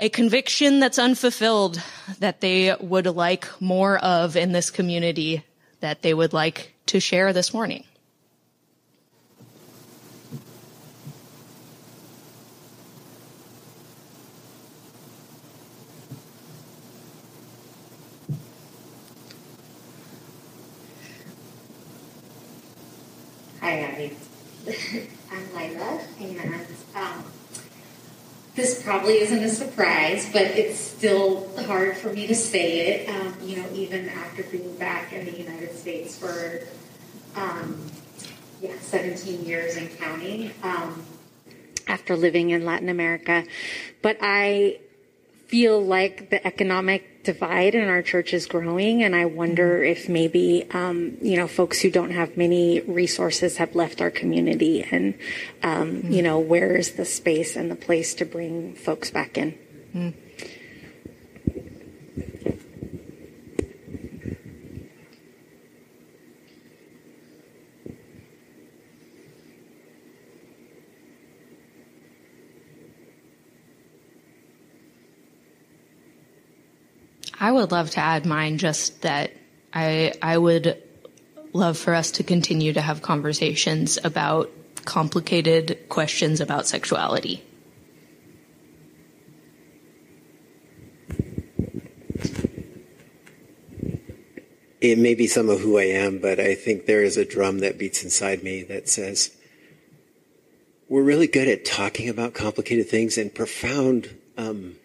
a 0.00 0.08
conviction 0.08 0.80
that's 0.80 0.98
unfulfilled 0.98 1.80
that 2.20 2.40
they 2.40 2.74
would 2.80 3.06
like 3.06 3.48
more 3.60 3.98
of 3.98 4.36
in 4.36 4.52
this 4.52 4.70
community 4.70 5.44
that 5.80 6.00
they 6.00 6.14
would 6.14 6.32
like 6.32 6.74
to 6.86 7.00
share 7.00 7.34
this 7.34 7.52
morning? 7.52 7.84
Hi, 23.64 23.80
Abby. 23.80 24.14
I'm 25.32 25.54
Lila, 25.56 25.98
and 26.20 26.54
um, 26.94 27.24
this 28.54 28.82
probably 28.82 29.20
isn't 29.22 29.42
a 29.42 29.48
surprise, 29.48 30.28
but 30.30 30.42
it's 30.42 30.78
still 30.78 31.48
hard 31.62 31.96
for 31.96 32.12
me 32.12 32.26
to 32.26 32.34
say 32.34 32.80
it. 32.88 33.08
Um, 33.08 33.34
you 33.42 33.56
know, 33.56 33.66
even 33.72 34.10
after 34.10 34.42
being 34.42 34.76
back 34.76 35.14
in 35.14 35.24
the 35.24 35.32
United 35.32 35.74
States 35.74 36.14
for 36.14 36.60
um, 37.36 37.90
yeah, 38.60 38.78
17 38.80 39.46
years 39.46 39.76
and 39.76 39.90
counting 39.96 40.50
um, 40.62 41.02
after 41.88 42.16
living 42.16 42.50
in 42.50 42.66
Latin 42.66 42.90
America. 42.90 43.44
But 44.02 44.18
I 44.20 44.78
feel 45.46 45.82
like 45.82 46.28
the 46.28 46.46
economic 46.46 47.13
divide 47.24 47.74
in 47.74 47.88
our 47.88 48.02
church 48.02 48.32
is 48.32 48.46
growing, 48.46 49.02
and 49.02 49.16
I 49.16 49.24
wonder 49.24 49.82
if 49.82 50.08
maybe 50.08 50.66
um, 50.70 51.16
you 51.20 51.36
know 51.36 51.48
folks 51.48 51.80
who 51.80 51.90
don't 51.90 52.10
have 52.10 52.36
many 52.36 52.80
resources 52.80 53.56
have 53.56 53.74
left 53.74 54.00
our 54.00 54.10
community, 54.10 54.82
and 54.82 55.14
um, 55.62 56.02
mm. 56.02 56.12
you 56.12 56.22
know 56.22 56.38
where 56.38 56.76
is 56.76 56.92
the 56.92 57.04
space 57.04 57.56
and 57.56 57.70
the 57.70 57.76
place 57.76 58.14
to 58.14 58.24
bring 58.24 58.74
folks 58.74 59.10
back 59.10 59.36
in. 59.36 59.58
Mm. 59.94 60.14
I 77.44 77.52
would 77.52 77.72
love 77.72 77.90
to 77.90 78.00
add 78.00 78.24
mine 78.24 78.56
just 78.56 79.02
that 79.02 79.30
I 79.74 80.14
I 80.22 80.38
would 80.38 80.82
love 81.52 81.76
for 81.76 81.92
us 81.92 82.12
to 82.12 82.22
continue 82.22 82.72
to 82.72 82.80
have 82.80 83.02
conversations 83.02 83.98
about 84.02 84.50
complicated 84.86 85.78
questions 85.90 86.40
about 86.40 86.66
sexuality. 86.66 87.44
It 94.80 94.98
may 94.98 95.14
be 95.14 95.26
some 95.26 95.50
of 95.50 95.60
who 95.60 95.76
I 95.76 95.84
am, 95.84 96.20
but 96.20 96.40
I 96.40 96.54
think 96.54 96.86
there 96.86 97.02
is 97.02 97.18
a 97.18 97.26
drum 97.26 97.58
that 97.58 97.76
beats 97.76 98.02
inside 98.02 98.42
me 98.42 98.62
that 98.62 98.88
says, 98.88 99.36
we're 100.88 101.02
really 101.02 101.26
good 101.26 101.48
at 101.48 101.66
talking 101.66 102.08
about 102.08 102.32
complicated 102.32 102.88
things 102.88 103.18
and 103.18 103.34
profound 103.34 104.16
um, 104.38 104.76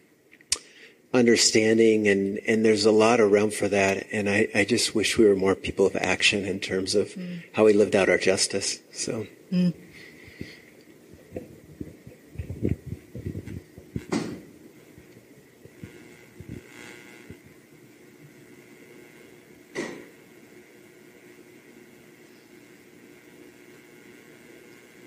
understanding 1.14 2.08
and, 2.08 2.38
and 2.48 2.64
there's 2.64 2.86
a 2.86 2.92
lot 2.92 3.20
of 3.20 3.32
realm 3.32 3.52
for 3.52 3.68
that. 3.68 4.06
And 4.12 4.30
I, 4.30 4.48
I 4.54 4.64
just 4.64 4.94
wish 4.94 5.18
we 5.18 5.26
were 5.26 5.36
more 5.36 5.56
people 5.56 5.86
of 5.86 5.96
action 5.96 6.46
in 6.46 6.60
terms 6.60 6.96
of 6.96 7.10
mm. 7.10 7.44
how 7.54 7.66
we 7.66 7.74
lived 7.74 7.96
out 7.96 8.10
our 8.10 8.18
justice. 8.18 8.80
So. 8.92 9.26
Mm. 9.52 9.74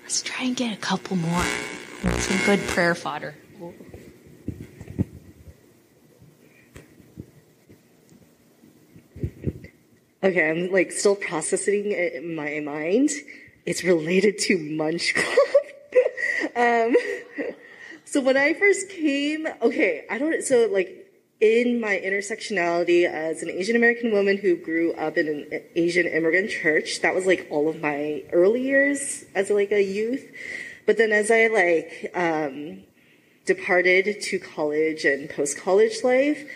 Let's 0.01 0.21
try 0.21 0.45
and 0.45 0.55
get 0.55 0.73
a 0.73 0.79
couple 0.79 1.15
more. 1.15 1.43
Some 2.19 2.37
good 2.45 2.59
prayer 2.67 2.93
fodder. 2.93 3.35
Okay, 10.23 10.49
I'm 10.49 10.71
like 10.71 10.93
still 10.93 11.17
processing 11.17 11.91
it 11.91 12.13
in 12.13 12.33
my 12.33 12.61
mind. 12.61 13.09
It's 13.65 13.83
related 13.83 14.37
to 14.43 14.57
Munch 14.57 15.13
Club. 15.13 15.37
um, 16.55 16.95
so 18.05 18.21
when 18.21 18.37
I 18.37 18.53
first 18.53 18.87
came, 18.87 19.45
okay, 19.61 20.05
I 20.09 20.17
don't, 20.17 20.41
so 20.41 20.69
like 20.71 21.11
in 21.41 21.81
my 21.81 22.01
intersectionality 22.01 23.05
as 23.05 23.43
an 23.43 23.49
Asian 23.49 23.75
American 23.75 24.13
woman 24.13 24.37
who 24.37 24.55
grew 24.55 24.93
up 24.93 25.17
in 25.17 25.27
an 25.27 25.61
Asian 25.75 26.07
immigrant 26.07 26.51
church, 26.51 27.01
that 27.01 27.13
was 27.13 27.25
like 27.25 27.45
all 27.49 27.67
of 27.67 27.81
my 27.81 28.23
early 28.31 28.61
years 28.61 29.25
as 29.35 29.49
like 29.49 29.73
a 29.73 29.83
youth. 29.83 30.25
But 30.85 30.97
then 30.97 31.11
as 31.11 31.31
I 31.31 31.47
like, 31.47 32.11
um, 32.15 32.83
departed 33.45 34.21
to 34.21 34.39
college 34.39 35.03
and 35.03 35.29
post 35.29 35.57
college 35.57 36.01
life, 36.01 36.49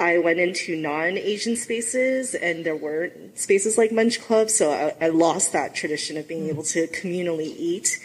I 0.00 0.16
went 0.16 0.40
into 0.40 0.76
non-Asian 0.76 1.56
spaces, 1.56 2.34
and 2.34 2.64
there 2.64 2.74
weren't 2.74 3.38
spaces 3.38 3.76
like 3.76 3.92
Munch 3.92 4.18
Club, 4.18 4.48
so 4.48 4.72
I, 4.72 5.04
I 5.04 5.08
lost 5.10 5.52
that 5.52 5.74
tradition 5.74 6.16
of 6.16 6.26
being 6.26 6.48
able 6.48 6.62
to 6.64 6.86
communally 6.86 7.54
eat 7.54 8.00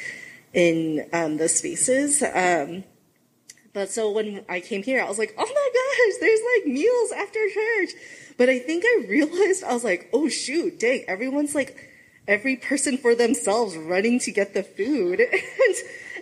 in 0.54 1.08
um, 1.14 1.38
the 1.38 1.48
spaces. 1.48 2.22
Um, 2.22 2.84
but 3.74 3.90
so 3.90 4.12
when 4.12 4.44
I 4.50 4.60
came 4.60 4.84
here, 4.84 5.02
I 5.02 5.08
was 5.08 5.18
like, 5.18 5.36
oh 5.38 5.46
my 5.46 5.46
gosh, 5.46 6.20
there's 6.20 6.40
like 6.58 6.68
meals 6.68 7.12
after 7.14 7.40
church. 7.50 7.92
But 8.38 8.50
I 8.50 8.60
think 8.60 8.84
I 8.86 9.06
realized 9.10 9.64
I 9.64 9.74
was 9.74 9.86
like, 9.86 10.10
oh 10.12 10.28
shoot, 10.28 10.78
dang, 10.78 11.06
everyone's 11.08 11.56
like 11.56 11.78
every 12.28 12.58
person 12.58 12.98
for 12.98 13.16
themselves 13.16 13.78
running 13.78 14.20
to 14.20 14.32
get 14.32 14.54
the 14.54 14.64
food, 14.64 15.20
and 15.32 15.76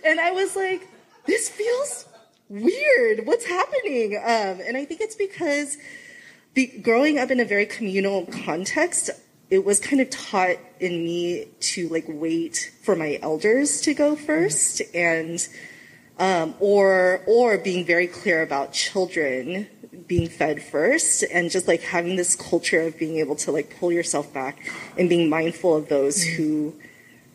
and 0.04 0.20
I 0.20 0.30
was 0.30 0.54
like, 0.54 0.86
this 1.26 1.48
feels 1.48 2.06
weird. 2.48 3.26
What's 3.26 3.46
happening? 3.46 4.16
Um, 4.16 4.60
and 4.66 4.76
I 4.76 4.84
think 4.84 5.00
it's 5.00 5.16
because 5.16 5.76
be, 6.54 6.66
growing 6.66 7.18
up 7.18 7.30
in 7.30 7.40
a 7.40 7.44
very 7.44 7.66
communal 7.66 8.26
context, 8.26 9.10
it 9.50 9.64
was 9.64 9.80
kind 9.80 10.00
of 10.00 10.10
taught 10.10 10.56
in 10.80 11.04
me 11.04 11.48
to 11.60 11.88
like 11.88 12.04
wait 12.08 12.72
for 12.82 12.96
my 12.96 13.18
elders 13.22 13.80
to 13.82 13.94
go 13.94 14.16
first 14.16 14.82
and 14.94 15.46
um, 16.18 16.54
or 16.60 17.22
or 17.26 17.58
being 17.58 17.84
very 17.84 18.06
clear 18.06 18.42
about 18.42 18.72
children 18.72 19.68
being 20.06 20.28
fed 20.28 20.62
first 20.62 21.24
and 21.32 21.50
just 21.50 21.68
like 21.68 21.80
having 21.80 22.16
this 22.16 22.34
culture 22.34 22.82
of 22.82 22.98
being 22.98 23.16
able 23.18 23.36
to 23.36 23.52
like 23.52 23.78
pull 23.78 23.92
yourself 23.92 24.32
back 24.32 24.70
and 24.98 25.08
being 25.08 25.28
mindful 25.28 25.76
of 25.76 25.88
those 25.88 26.24
mm-hmm. 26.24 26.36
who 26.36 26.74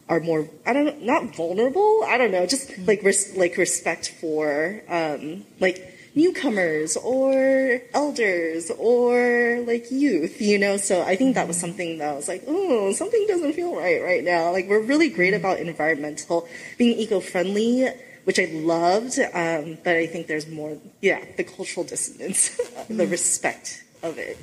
are 0.10 0.19
more 0.19 0.50
I 0.65 0.74
don't 0.74 0.86
know, 0.86 1.13
not 1.13 1.36
vulnerable. 1.36 2.04
I 2.06 2.17
don't 2.17 2.32
know, 2.32 2.45
just 2.45 2.69
mm-hmm. 2.69 2.86
like 2.86 3.04
res- 3.04 3.38
like 3.38 3.56
respect 3.58 4.10
for 4.19 4.82
um, 4.89 5.45
like 5.60 5.95
newcomers 6.15 6.98
or 6.98 7.82
elders 7.93 8.72
or 8.78 9.63
like 9.65 9.89
youth, 9.91 10.41
you 10.41 10.58
know. 10.58 10.78
So 10.78 11.02
I 11.04 11.15
think 11.15 11.36
that 11.36 11.48
was 11.48 11.58
mm-hmm. 11.58 11.67
something 11.67 11.98
that 12.00 12.15
was 12.15 12.28
like, 12.28 12.43
oh, 12.48 12.91
something 12.91 13.26
doesn't 13.28 13.54
feel 13.54 13.76
right 13.76 14.02
right 14.02 14.24
now. 14.24 14.52
Like 14.52 14.67
we're 14.67 14.82
really 14.82 15.10
great 15.10 15.34
mm-hmm. 15.34 15.45
about 15.45 15.60
environmental, 15.60 16.50
being 16.78 16.98
eco-friendly, 16.98 17.88
which 18.24 18.39
I 18.39 18.45
loved, 18.45 19.19
um, 19.19 19.78
but 19.84 19.95
I 19.95 20.08
think 20.08 20.28
there's 20.28 20.48
more, 20.48 20.78
yeah, 21.02 21.24
the 21.38 21.43
cultural 21.43 21.86
dissonance, 21.86 22.60
the 22.89 23.08
respect 23.08 23.84
of 24.04 24.17
it. 24.17 24.38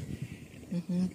Mm-hmm. 0.72 1.06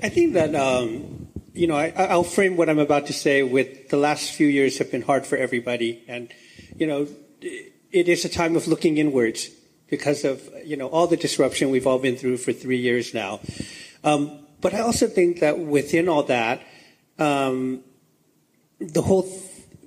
I 0.00 0.08
think 0.10 0.34
that, 0.34 0.54
um, 0.54 1.28
you 1.54 1.66
know, 1.66 1.76
I, 1.76 2.14
will 2.14 2.22
frame 2.22 2.56
what 2.56 2.68
I'm 2.68 2.78
about 2.78 3.06
to 3.06 3.12
say 3.12 3.42
with 3.42 3.88
the 3.88 3.96
last 3.96 4.30
few 4.30 4.46
years 4.46 4.78
have 4.78 4.92
been 4.92 5.02
hard 5.02 5.26
for 5.26 5.36
everybody. 5.36 6.04
And, 6.06 6.32
you 6.76 6.86
know, 6.86 7.08
it 7.40 8.08
is 8.08 8.24
a 8.24 8.28
time 8.28 8.54
of 8.54 8.68
looking 8.68 8.98
inwards 8.98 9.50
because 9.88 10.24
of, 10.24 10.48
you 10.64 10.76
know, 10.76 10.86
all 10.88 11.08
the 11.08 11.16
disruption 11.16 11.70
we've 11.70 11.86
all 11.86 11.98
been 11.98 12.16
through 12.16 12.36
for 12.36 12.52
three 12.52 12.78
years 12.78 13.12
now. 13.12 13.40
Um, 14.04 14.46
but 14.60 14.72
I 14.72 14.80
also 14.80 15.08
think 15.08 15.40
that 15.40 15.58
within 15.58 16.08
all 16.08 16.22
that, 16.24 16.62
um, 17.18 17.82
the 18.78 19.02
whole 19.02 19.28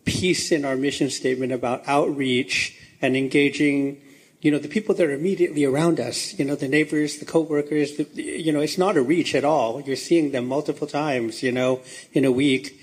piece 0.04 0.52
in 0.52 0.66
our 0.66 0.76
mission 0.76 1.10
statement 1.10 1.54
about 1.54 1.88
outreach 1.88 2.78
and 3.02 3.16
engaging 3.16 4.02
you 4.42 4.50
know, 4.50 4.58
the 4.58 4.68
people 4.68 4.96
that 4.96 5.06
are 5.06 5.14
immediately 5.14 5.66
around 5.66 6.00
us, 6.00 6.38
you 6.38 6.44
know, 6.44 6.56
the 6.56 6.68
neighbors, 6.68 7.18
the 7.18 7.26
coworkers, 7.26 7.98
the, 7.98 8.08
you 8.16 8.52
know, 8.52 8.60
it's 8.60 8.78
not 8.78 8.98
a 8.98 9.02
reach 9.02 9.36
at 9.36 9.46
all. 9.46 9.82
You're 9.82 9.96
seeing 9.96 10.32
them 10.32 10.48
multiple 10.48 10.88
times, 10.88 11.44
you 11.44 11.52
know, 11.52 11.82
in 12.14 12.26
a 12.26 12.32
week 12.32 12.80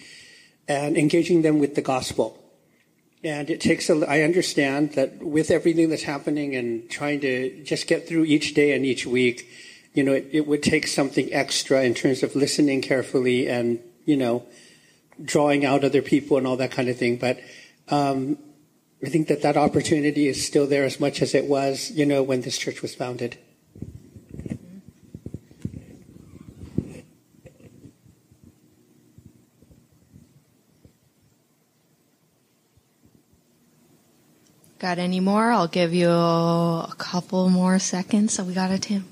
and 0.69 0.97
engaging 0.97 1.43
them 1.43 1.59
with 1.59 1.75
the 1.75 1.83
gospel. 1.83 2.39
And 3.25 3.51
it 3.51 3.61
takes 3.61 3.91
a, 3.91 4.09
I 4.09 4.23
understand 4.23 4.93
that 4.93 5.21
with 5.21 5.51
everything 5.51 5.89
that's 5.89 6.05
happening 6.05 6.55
and 6.55 6.89
trying 6.89 7.21
to 7.23 7.65
just 7.65 7.89
get 7.89 8.07
through 8.07 8.25
each 8.25 8.55
day 8.55 8.73
and 8.73 8.87
each 8.87 9.05
week, 9.05 9.49
you 9.95 10.05
know, 10.05 10.13
it, 10.13 10.29
it 10.31 10.47
would 10.47 10.63
take 10.63 10.87
something 10.87 11.33
extra 11.33 11.83
in 11.83 11.95
terms 11.95 12.23
of 12.23 12.37
listening 12.37 12.83
carefully 12.83 13.49
and, 13.49 13.81
you 14.05 14.17
know, 14.17 14.47
drawing 15.21 15.65
out 15.65 15.83
other 15.83 16.03
people 16.03 16.37
and 16.39 16.47
all 16.47 16.57
that 16.59 16.71
kind 16.71 16.89
of 16.89 16.97
thing. 16.97 17.17
But, 17.17 17.41
um, 17.89 18.39
I 19.05 19.09
think 19.09 19.29
that 19.29 19.43
that 19.43 19.57
opportunity 19.57 20.27
is 20.27 20.45
still 20.45 20.67
there 20.67 20.85
as 20.85 20.99
much 20.99 21.23
as 21.23 21.35
it 21.35 21.45
was, 21.45 21.91
you 21.93 22.05
know, 22.05 22.23
when 22.23 22.41
this 22.41 22.59
church 22.59 22.83
was 22.83 22.95
founded. 22.95 23.39
Got 34.81 34.99
any 34.99 35.21
more? 35.21 35.51
I'll 35.51 35.69
give 35.69 35.93
you 35.93 36.09
a 36.09 36.95
couple 36.99 37.49
more 37.49 37.79
seconds. 37.79 38.35
So 38.35 38.45
we 38.45 38.55
got 38.55 38.71
a 38.71 38.79
Tim. 38.79 39.05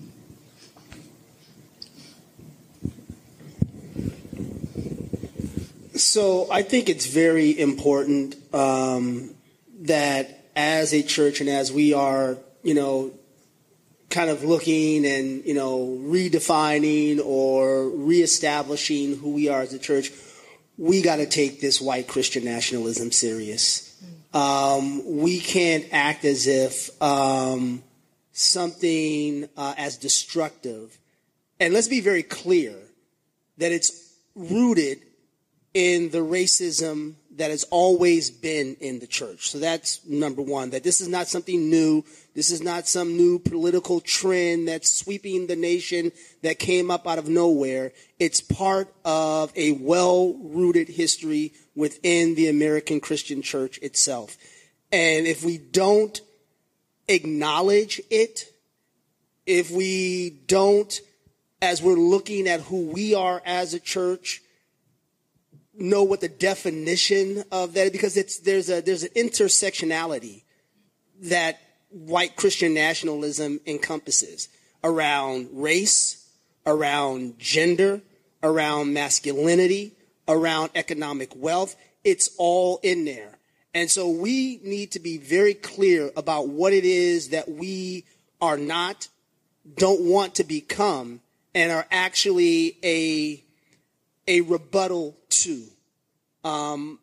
So 5.94 6.46
I 6.50 6.62
think 6.62 6.88
it's 6.88 7.06
very 7.06 7.58
important 7.58 8.36
um, 8.54 9.35
that 9.86 10.50
as 10.54 10.92
a 10.92 11.02
church 11.02 11.40
and 11.40 11.50
as 11.50 11.72
we 11.72 11.92
are, 11.92 12.38
you 12.62 12.74
know, 12.74 13.12
kind 14.10 14.30
of 14.30 14.44
looking 14.44 15.04
and 15.04 15.44
you 15.44 15.54
know 15.54 15.98
redefining 16.02 17.20
or 17.24 17.88
reestablishing 17.90 19.16
who 19.18 19.32
we 19.32 19.48
are 19.48 19.62
as 19.62 19.72
a 19.72 19.78
church, 19.78 20.10
we 20.78 21.02
got 21.02 21.16
to 21.16 21.26
take 21.26 21.60
this 21.60 21.80
white 21.80 22.08
Christian 22.08 22.44
nationalism 22.44 23.12
serious. 23.12 23.82
Um, 24.32 25.20
we 25.20 25.40
can't 25.40 25.86
act 25.92 26.24
as 26.24 26.46
if 26.46 26.90
um, 27.02 27.82
something 28.32 29.48
uh, 29.56 29.74
as 29.78 29.96
destructive, 29.96 30.96
and 31.58 31.72
let's 31.72 31.88
be 31.88 32.00
very 32.00 32.22
clear 32.22 32.74
that 33.58 33.72
it's 33.72 34.14
rooted 34.34 35.00
in 35.72 36.10
the 36.10 36.18
racism 36.18 37.14
that 37.36 37.50
has 37.50 37.64
always 37.64 38.30
been 38.30 38.76
in 38.80 38.98
the 38.98 39.06
church. 39.06 39.50
So 39.50 39.58
that's 39.58 40.04
number 40.06 40.42
one, 40.42 40.70
that 40.70 40.82
this 40.82 41.00
is 41.00 41.08
not 41.08 41.28
something 41.28 41.68
new. 41.68 42.02
This 42.34 42.50
is 42.50 42.62
not 42.62 42.88
some 42.88 43.16
new 43.16 43.38
political 43.38 44.00
trend 44.00 44.68
that's 44.68 44.92
sweeping 44.92 45.46
the 45.46 45.56
nation 45.56 46.12
that 46.42 46.58
came 46.58 46.90
up 46.90 47.06
out 47.06 47.18
of 47.18 47.28
nowhere. 47.28 47.92
It's 48.18 48.40
part 48.40 48.92
of 49.04 49.52
a 49.54 49.72
well 49.72 50.34
rooted 50.34 50.88
history 50.88 51.52
within 51.74 52.34
the 52.34 52.48
American 52.48 53.00
Christian 53.00 53.42
church 53.42 53.78
itself. 53.78 54.36
And 54.90 55.26
if 55.26 55.44
we 55.44 55.58
don't 55.58 56.20
acknowledge 57.08 58.00
it, 58.10 58.52
if 59.44 59.70
we 59.70 60.30
don't, 60.46 61.00
as 61.60 61.82
we're 61.82 61.94
looking 61.94 62.48
at 62.48 62.60
who 62.60 62.86
we 62.86 63.14
are 63.14 63.42
as 63.44 63.74
a 63.74 63.80
church, 63.80 64.42
know 65.78 66.02
what 66.02 66.20
the 66.20 66.28
definition 66.28 67.44
of 67.52 67.74
that 67.74 67.86
is 67.86 67.90
because 67.90 68.16
it's 68.16 68.38
there's 68.40 68.70
a 68.70 68.80
there's 68.80 69.02
an 69.02 69.10
intersectionality 69.16 70.42
that 71.22 71.60
white 71.90 72.36
Christian 72.36 72.74
nationalism 72.74 73.60
encompasses 73.66 74.48
around 74.84 75.48
race, 75.52 76.28
around 76.66 77.38
gender, 77.38 78.00
around 78.42 78.92
masculinity, 78.92 79.92
around 80.28 80.70
economic 80.74 81.32
wealth. 81.36 81.76
It's 82.04 82.30
all 82.38 82.80
in 82.82 83.04
there. 83.04 83.38
And 83.74 83.90
so 83.90 84.08
we 84.08 84.60
need 84.64 84.92
to 84.92 85.00
be 85.00 85.18
very 85.18 85.54
clear 85.54 86.10
about 86.16 86.48
what 86.48 86.72
it 86.72 86.84
is 86.84 87.30
that 87.30 87.50
we 87.50 88.04
are 88.40 88.56
not, 88.56 89.08
don't 89.76 90.02
want 90.02 90.36
to 90.36 90.44
become, 90.44 91.20
and 91.54 91.70
are 91.72 91.86
actually 91.90 92.78
a, 92.82 93.42
a 94.26 94.40
rebuttal 94.42 95.16
to. 95.28 95.64
Um, 96.44 96.98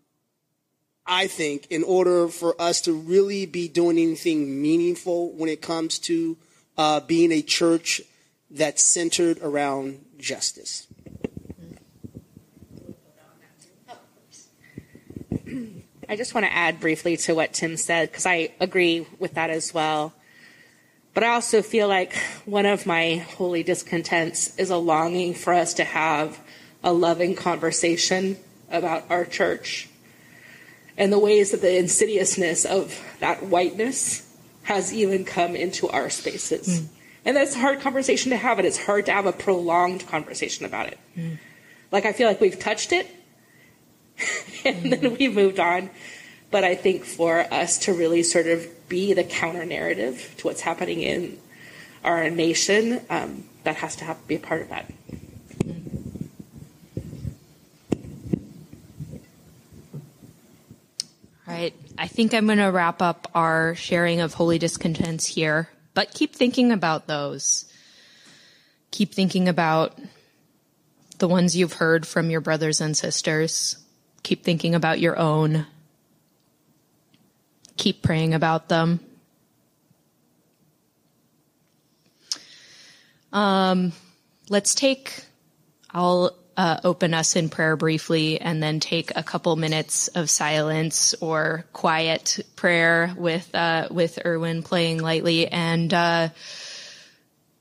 I 1.05 1.27
think 1.27 1.67
in 1.69 1.83
order 1.83 2.29
for 2.29 2.59
us 2.62 2.81
to 2.81 2.93
really 2.93 3.45
be 3.45 3.67
doing 3.67 3.97
anything 3.97 4.62
meaningful 4.62 5.33
when 5.33 5.49
it 5.49 5.62
comes 5.62 5.99
to 5.99 6.38
uh, 6.77 7.01
being 7.01 7.31
a 7.31 7.41
church 7.41 8.01
that's 8.49 8.83
centered 8.83 9.39
around 9.41 10.05
justice. 10.17 10.88
I 16.09 16.15
just 16.15 16.33
want 16.33 16.45
to 16.45 16.53
add 16.53 16.79
briefly 16.79 17.17
to 17.17 17.36
what 17.36 17.53
Tim 17.53 17.75
said 17.75 18.12
because 18.12 18.25
I 18.25 18.51
agree 18.59 19.07
with 19.19 19.33
that 19.33 19.49
as 19.49 19.73
well. 19.73 20.13
But 21.13 21.23
I 21.23 21.29
also 21.29 21.62
feel 21.62 21.88
like 21.88 22.15
one 22.45 22.65
of 22.65 22.86
my 22.86 23.17
holy 23.17 23.62
discontents 23.62 24.55
is 24.57 24.69
a 24.69 24.77
longing 24.77 25.33
for 25.33 25.53
us 25.53 25.75
to 25.75 25.83
have 25.83 26.39
a 26.83 26.91
loving 26.91 27.35
conversation 27.35 28.37
about 28.69 29.05
our 29.09 29.25
church 29.25 29.87
and 30.97 31.11
the 31.11 31.19
ways 31.19 31.51
that 31.51 31.61
the 31.61 31.77
insidiousness 31.77 32.65
of 32.65 32.99
that 33.19 33.43
whiteness 33.43 34.29
has 34.63 34.93
even 34.93 35.25
come 35.25 35.55
into 35.55 35.89
our 35.89 36.09
spaces. 36.09 36.81
Mm. 36.81 36.87
And 37.25 37.37
that's 37.37 37.55
a 37.55 37.59
hard 37.59 37.79
conversation 37.79 38.31
to 38.31 38.37
have, 38.37 38.59
and 38.59 38.67
it's 38.67 38.83
hard 38.83 39.05
to 39.05 39.11
have 39.11 39.25
a 39.25 39.31
prolonged 39.31 40.07
conversation 40.07 40.65
about 40.65 40.87
it. 40.87 40.99
Mm. 41.17 41.37
Like, 41.91 42.05
I 42.05 42.13
feel 42.13 42.27
like 42.27 42.41
we've 42.41 42.59
touched 42.59 42.91
it, 42.91 43.07
and 44.65 44.85
mm. 44.85 45.01
then 45.01 45.17
we 45.17 45.27
moved 45.29 45.59
on. 45.59 45.89
But 46.51 46.63
I 46.63 46.75
think 46.75 47.03
for 47.03 47.39
us 47.51 47.79
to 47.79 47.93
really 47.93 48.23
sort 48.23 48.47
of 48.47 48.67
be 48.87 49.13
the 49.13 49.23
counter 49.23 49.65
narrative 49.65 50.35
to 50.37 50.47
what's 50.47 50.61
happening 50.61 51.01
in 51.01 51.39
our 52.03 52.29
nation, 52.29 53.01
um, 53.09 53.45
that 53.63 53.77
has 53.77 53.95
to 53.97 54.05
have 54.05 54.21
to 54.21 54.27
be 54.27 54.35
a 54.35 54.39
part 54.39 54.61
of 54.61 54.69
that. 54.69 54.91
Right. 61.53 61.75
I 61.97 62.07
think 62.07 62.33
I'm 62.33 62.47
going 62.47 62.57
to 62.57 62.65
wrap 62.65 63.01
up 63.01 63.29
our 63.35 63.75
sharing 63.75 64.21
of 64.21 64.33
holy 64.33 64.57
discontents 64.57 65.25
here, 65.25 65.69
but 65.93 66.13
keep 66.13 66.33
thinking 66.33 66.71
about 66.71 67.05
those. 67.05 67.71
Keep 68.89 69.13
thinking 69.13 69.47
about 69.47 69.99
the 71.19 71.27
ones 71.27 71.55
you've 71.55 71.73
heard 71.73 72.07
from 72.07 72.31
your 72.31 72.41
brothers 72.41 72.81
and 72.81 72.97
sisters. 72.97 73.77
Keep 74.23 74.43
thinking 74.43 74.73
about 74.73 74.99
your 74.99 75.17
own. 75.17 75.67
Keep 77.77 78.01
praying 78.01 78.33
about 78.33 78.69
them. 78.69 78.99
Um, 83.31 83.93
let's 84.49 84.73
take, 84.73 85.23
I'll 85.91 86.35
uh, 86.55 86.79
open 86.83 87.13
us 87.13 87.35
in 87.35 87.49
prayer 87.49 87.75
briefly 87.75 88.39
and 88.39 88.61
then 88.61 88.79
take 88.79 89.11
a 89.15 89.23
couple 89.23 89.55
minutes 89.55 90.07
of 90.09 90.29
silence 90.29 91.15
or 91.19 91.65
quiet 91.73 92.39
prayer 92.55 93.13
with 93.17 93.53
uh, 93.55 93.87
with 93.89 94.19
Erwin 94.25 94.63
playing 94.63 94.99
lightly 94.99 95.47
and 95.47 95.93
uh, 95.93 96.29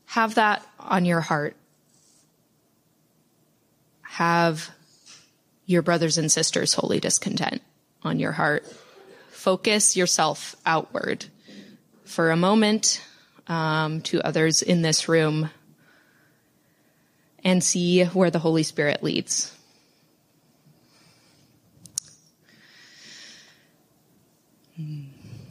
have 0.06 0.34
that 0.34 0.66
on 0.78 1.04
your 1.04 1.20
heart. 1.20 1.56
Have 4.02 4.70
your 5.64 5.82
brothers 5.82 6.18
and 6.18 6.30
sisters' 6.30 6.74
holy 6.74 7.00
discontent 7.00 7.62
on 8.02 8.18
your 8.18 8.32
heart. 8.32 8.66
Focus 9.30 9.96
yourself 9.96 10.54
outward 10.66 11.24
for 12.04 12.30
a 12.30 12.36
moment 12.36 13.02
um, 13.48 14.02
to 14.02 14.20
others 14.20 14.60
in 14.60 14.82
this 14.82 15.08
room 15.08 15.50
and 17.44 17.62
see 17.62 18.04
where 18.04 18.30
the 18.30 18.38
Holy 18.38 18.62
Spirit 18.62 19.02
leads. 19.02 19.56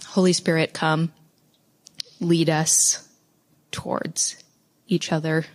Holy 0.05 0.33
Spirit, 0.33 0.73
come, 0.73 1.11
lead 2.19 2.49
us 2.49 3.07
towards 3.71 4.41
each 4.87 5.11
other. 5.11 5.45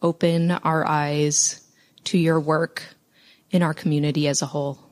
Open 0.00 0.52
our 0.52 0.86
eyes 0.86 1.62
to 2.04 2.16
your 2.16 2.40
work 2.40 2.82
in 3.50 3.62
our 3.62 3.74
community 3.74 4.28
as 4.28 4.40
a 4.40 4.46
whole. 4.46 4.87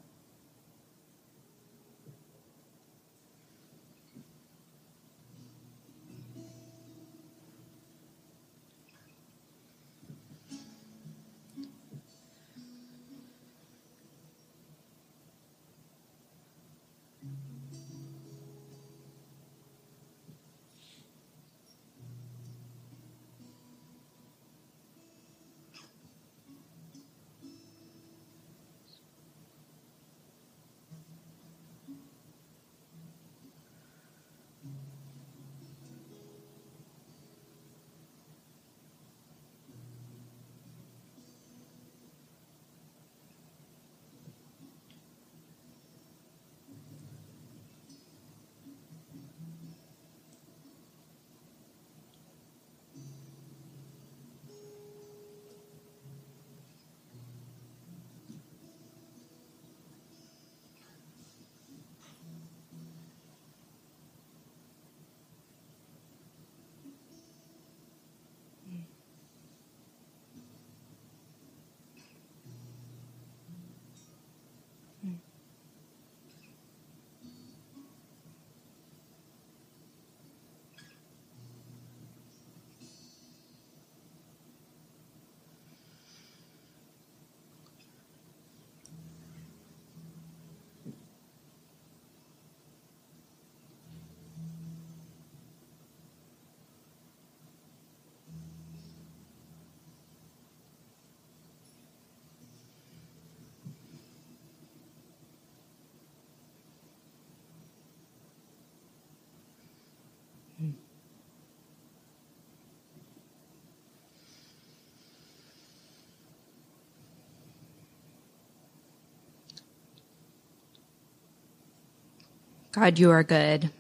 God, 122.77 122.99
you 122.99 123.11
are 123.13 123.23
good. 123.23 123.71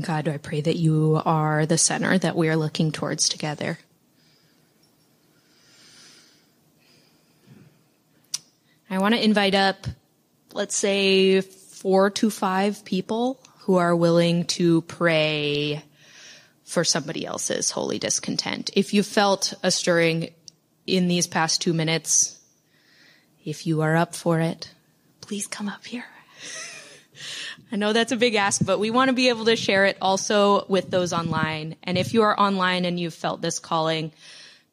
God, 0.00 0.26
I 0.26 0.38
pray 0.38 0.60
that 0.60 0.74
you 0.74 1.22
are 1.24 1.66
the 1.66 1.78
center 1.78 2.18
that 2.18 2.34
we 2.34 2.48
are 2.48 2.56
looking 2.56 2.90
towards 2.90 3.28
together. 3.28 3.78
I 8.90 8.98
want 8.98 9.14
to 9.14 9.24
invite 9.24 9.54
up, 9.54 9.86
let's 10.52 10.74
say, 10.74 11.42
four 11.42 12.10
to 12.10 12.28
five 12.28 12.84
people 12.84 13.38
who 13.60 13.76
are 13.76 13.94
willing 13.94 14.44
to 14.58 14.82
pray 14.82 15.84
for 16.64 16.82
somebody 16.82 17.24
else's 17.24 17.70
holy 17.70 18.00
discontent. 18.00 18.70
If 18.74 18.94
you 18.94 19.04
felt 19.04 19.54
a 19.62 19.70
stirring 19.70 20.30
in 20.88 21.06
these 21.06 21.28
past 21.28 21.62
two 21.62 21.72
minutes, 21.72 22.40
if 23.44 23.64
you 23.64 23.82
are 23.82 23.94
up 23.94 24.16
for 24.16 24.40
it, 24.40 24.72
please 25.20 25.46
come 25.46 25.68
up 25.68 25.86
here. 25.86 26.04
I 27.72 27.76
know 27.76 27.94
that's 27.94 28.12
a 28.12 28.16
big 28.16 28.34
ask, 28.34 28.62
but 28.62 28.78
we 28.78 28.90
want 28.90 29.08
to 29.08 29.14
be 29.14 29.30
able 29.30 29.46
to 29.46 29.56
share 29.56 29.86
it 29.86 29.96
also 30.02 30.66
with 30.66 30.90
those 30.90 31.14
online. 31.14 31.76
And 31.82 31.96
if 31.96 32.12
you 32.12 32.20
are 32.20 32.38
online 32.38 32.84
and 32.84 33.00
you've 33.00 33.14
felt 33.14 33.40
this 33.40 33.58
calling, 33.58 34.12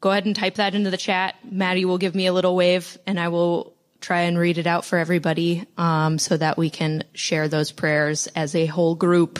go 0.02 0.12
ahead 0.12 0.26
and 0.26 0.36
type 0.36 0.56
that 0.56 0.76
into 0.76 0.90
the 0.90 0.98
chat. 0.98 1.36
Maddie 1.50 1.86
will 1.86 1.98
give 1.98 2.14
me 2.14 2.26
a 2.28 2.34
little 2.34 2.58
wave 2.58 2.98
and 3.08 3.18
I 3.18 3.30
will 3.30 3.74
try 4.02 4.22
and 4.24 4.38
read 4.38 4.58
it 4.58 4.68
out 4.68 4.84
for 4.84 4.98
everybody 4.98 5.66
um, 5.78 6.20
so 6.20 6.36
that 6.36 6.58
we 6.58 6.70
can 6.70 7.06
share 7.14 7.48
those 7.48 7.72
prayers 7.72 8.28
as 8.36 8.54
a 8.54 8.66
whole 8.66 8.96
group. 8.96 9.40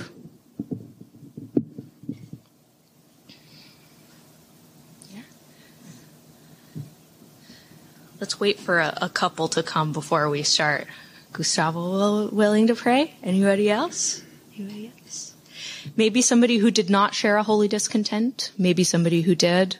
Let's 8.22 8.40
wait 8.40 8.58
for 8.58 8.80
a, 8.80 8.98
a 9.02 9.10
couple 9.10 9.50
to 9.50 9.64
come 9.64 9.92
before 9.92 10.30
we 10.30 10.44
start. 10.44 10.88
Gustavo 11.40 12.28
willing 12.32 12.68
to 12.68 12.76
pray? 12.76 13.14
Anybody 13.24 13.70
else? 13.70 14.22
Anybody 14.58 14.92
else? 15.02 15.34
Maybe 15.96 16.22
somebody 16.22 16.58
who 16.58 16.70
did 16.70 16.90
not 16.90 17.16
share 17.16 17.38
a 17.38 17.44
holy 17.44 17.70
discontent. 17.70 18.52
Maybe 18.58 18.84
somebody 18.84 19.22
who 19.22 19.36
did. 19.36 19.78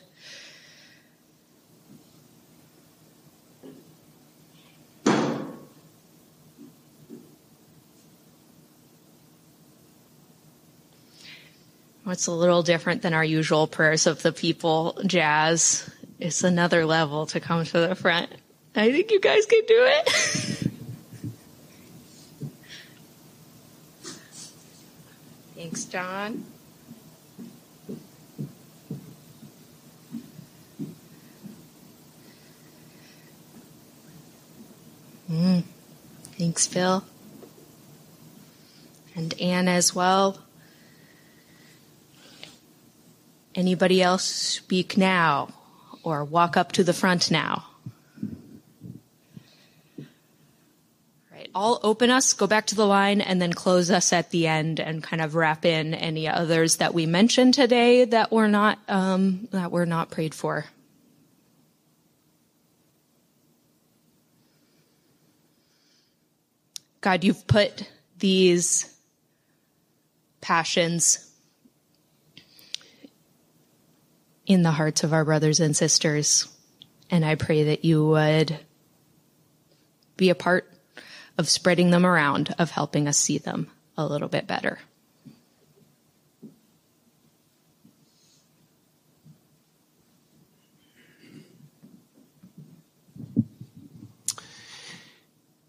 What's 12.04 12.26
a 12.26 12.32
little 12.32 12.62
different 12.62 13.02
than 13.02 13.12
our 13.12 13.22
usual 13.22 13.66
prayers 13.66 14.06
of 14.06 14.22
the 14.22 14.32
people, 14.32 14.98
Jazz, 15.04 15.90
it's 16.18 16.42
another 16.42 16.86
level 16.86 17.26
to 17.26 17.38
come 17.38 17.66
to 17.66 17.80
the 17.80 17.94
front. 17.94 18.30
I 18.74 18.90
think 18.90 19.10
you 19.10 19.20
guys 19.20 19.44
can 19.44 19.60
do 19.66 19.76
it. 19.78 20.66
Thanks, 25.60 25.84
John. 25.84 26.42
Mm. 35.30 35.64
Thanks, 36.38 36.66
Phil. 36.66 37.04
And 39.14 39.38
Anne 39.38 39.68
as 39.68 39.94
well. 39.94 40.38
Anybody 43.54 44.00
else 44.00 44.24
speak 44.24 44.96
now? 44.96 45.50
or 46.02 46.24
walk 46.24 46.56
up 46.56 46.72
to 46.72 46.82
the 46.82 46.94
front 46.94 47.30
now. 47.30 47.69
I'll 51.54 51.80
open 51.82 52.10
us, 52.10 52.32
go 52.32 52.46
back 52.46 52.66
to 52.66 52.74
the 52.74 52.86
line, 52.86 53.20
and 53.20 53.40
then 53.40 53.52
close 53.52 53.90
us 53.90 54.12
at 54.12 54.30
the 54.30 54.46
end 54.46 54.80
and 54.80 55.02
kind 55.02 55.20
of 55.20 55.34
wrap 55.34 55.64
in 55.64 55.94
any 55.94 56.28
others 56.28 56.76
that 56.76 56.94
we 56.94 57.06
mentioned 57.06 57.54
today 57.54 58.04
that 58.04 58.30
were 58.30 58.48
not 58.48 58.78
um, 58.88 59.48
that 59.50 59.70
were 59.72 59.86
not 59.86 60.10
prayed 60.10 60.34
for. 60.34 60.66
God, 67.00 67.24
you've 67.24 67.46
put 67.46 67.90
these 68.18 68.94
passions 70.40 71.30
in 74.46 74.62
the 74.62 74.70
hearts 74.70 75.04
of 75.04 75.12
our 75.12 75.24
brothers 75.24 75.60
and 75.60 75.76
sisters. 75.76 76.48
And 77.10 77.24
I 77.24 77.36
pray 77.36 77.64
that 77.64 77.84
you 77.84 78.06
would 78.06 78.58
be 80.16 80.30
a 80.30 80.34
part 80.34 80.70
of 81.40 81.48
spreading 81.48 81.88
them 81.88 82.04
around, 82.04 82.54
of 82.58 82.70
helping 82.70 83.08
us 83.08 83.16
see 83.16 83.38
them 83.38 83.66
a 83.96 84.04
little 84.04 84.28
bit 84.28 84.46
better. 84.46 84.78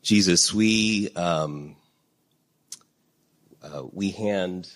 Jesus, 0.03 0.53
we 0.53 1.09
um, 1.15 1.77
uh, 3.63 3.83
we 3.93 4.11
hand 4.11 4.69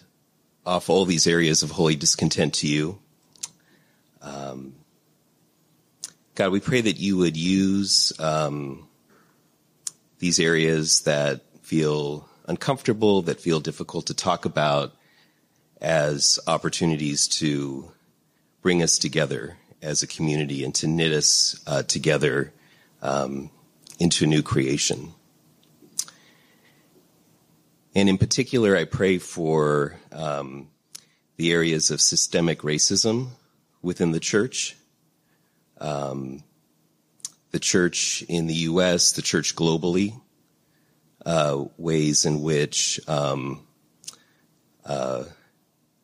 off 0.65 0.89
all 0.89 1.03
these 1.03 1.27
areas 1.27 1.61
of 1.61 1.71
holy 1.71 1.97
discontent 1.97 2.53
to 2.53 2.67
you. 2.67 2.99
Um, 4.21 4.75
God, 6.35 6.53
we 6.53 6.61
pray 6.61 6.79
that 6.79 6.97
you 6.97 7.17
would 7.17 7.35
use 7.35 8.13
um, 8.17 8.84
these 10.19 10.39
areas 10.39 11.01
that 11.01 11.41
feel 11.61 12.27
uncomfortable, 12.47 13.21
that 13.23 13.41
feel 13.41 13.59
difficult 13.59 14.07
to 14.07 14.13
talk 14.13 14.45
about, 14.45 14.93
as 15.81 16.39
opportunities 16.47 17.27
to 17.27 17.91
bring 18.61 18.81
us 18.81 18.97
together 18.97 19.57
as 19.81 20.01
a 20.01 20.07
community 20.07 20.63
and 20.63 20.73
to 20.73 20.87
knit 20.87 21.11
us 21.11 21.61
uh, 21.67 21.83
together 21.83 22.51
um, 23.01 23.51
into 23.99 24.25
a 24.25 24.27
new 24.27 24.41
creation. 24.41 25.11
And 27.93 28.09
in 28.09 28.17
particular, 28.17 28.75
I 28.75 28.85
pray 28.85 29.19
for 29.19 29.95
um, 30.11 30.67
the 31.37 31.51
areas 31.51 31.91
of 31.91 32.01
systemic 32.01 32.59
racism 32.59 33.29
within 33.81 34.11
the 34.11 34.19
church. 34.19 34.75
Um, 35.79 36.43
the 37.55 37.59
church 37.59 38.21
in 38.27 38.47
the 38.47 38.67
U.S., 38.67 39.13
the 39.13 39.21
church 39.21 39.55
globally, 39.55 40.19
uh, 41.25 41.63
ways 41.77 42.25
in 42.25 42.41
which 42.41 42.99
um, 43.07 43.65
uh, 44.85 45.23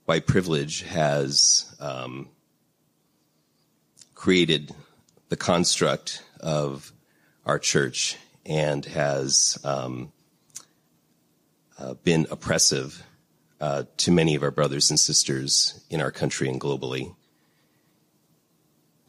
white 0.05 0.25
privilege 0.25 0.83
has 0.83 1.65
um, 1.81 2.29
created 4.15 4.73
the 5.27 5.35
construct 5.35 6.23
of 6.39 6.93
our 7.45 7.59
church 7.59 8.15
and 8.45 8.85
has 8.85 9.59
um, 9.65 10.13
uh, 11.77 11.95
been 11.95 12.27
oppressive 12.31 13.03
uh, 13.59 13.83
to 13.97 14.09
many 14.09 14.35
of 14.35 14.43
our 14.43 14.51
brothers 14.51 14.89
and 14.89 14.97
sisters 14.97 15.83
in 15.89 15.99
our 15.99 16.11
country 16.11 16.47
and 16.47 16.61
globally. 16.61 17.13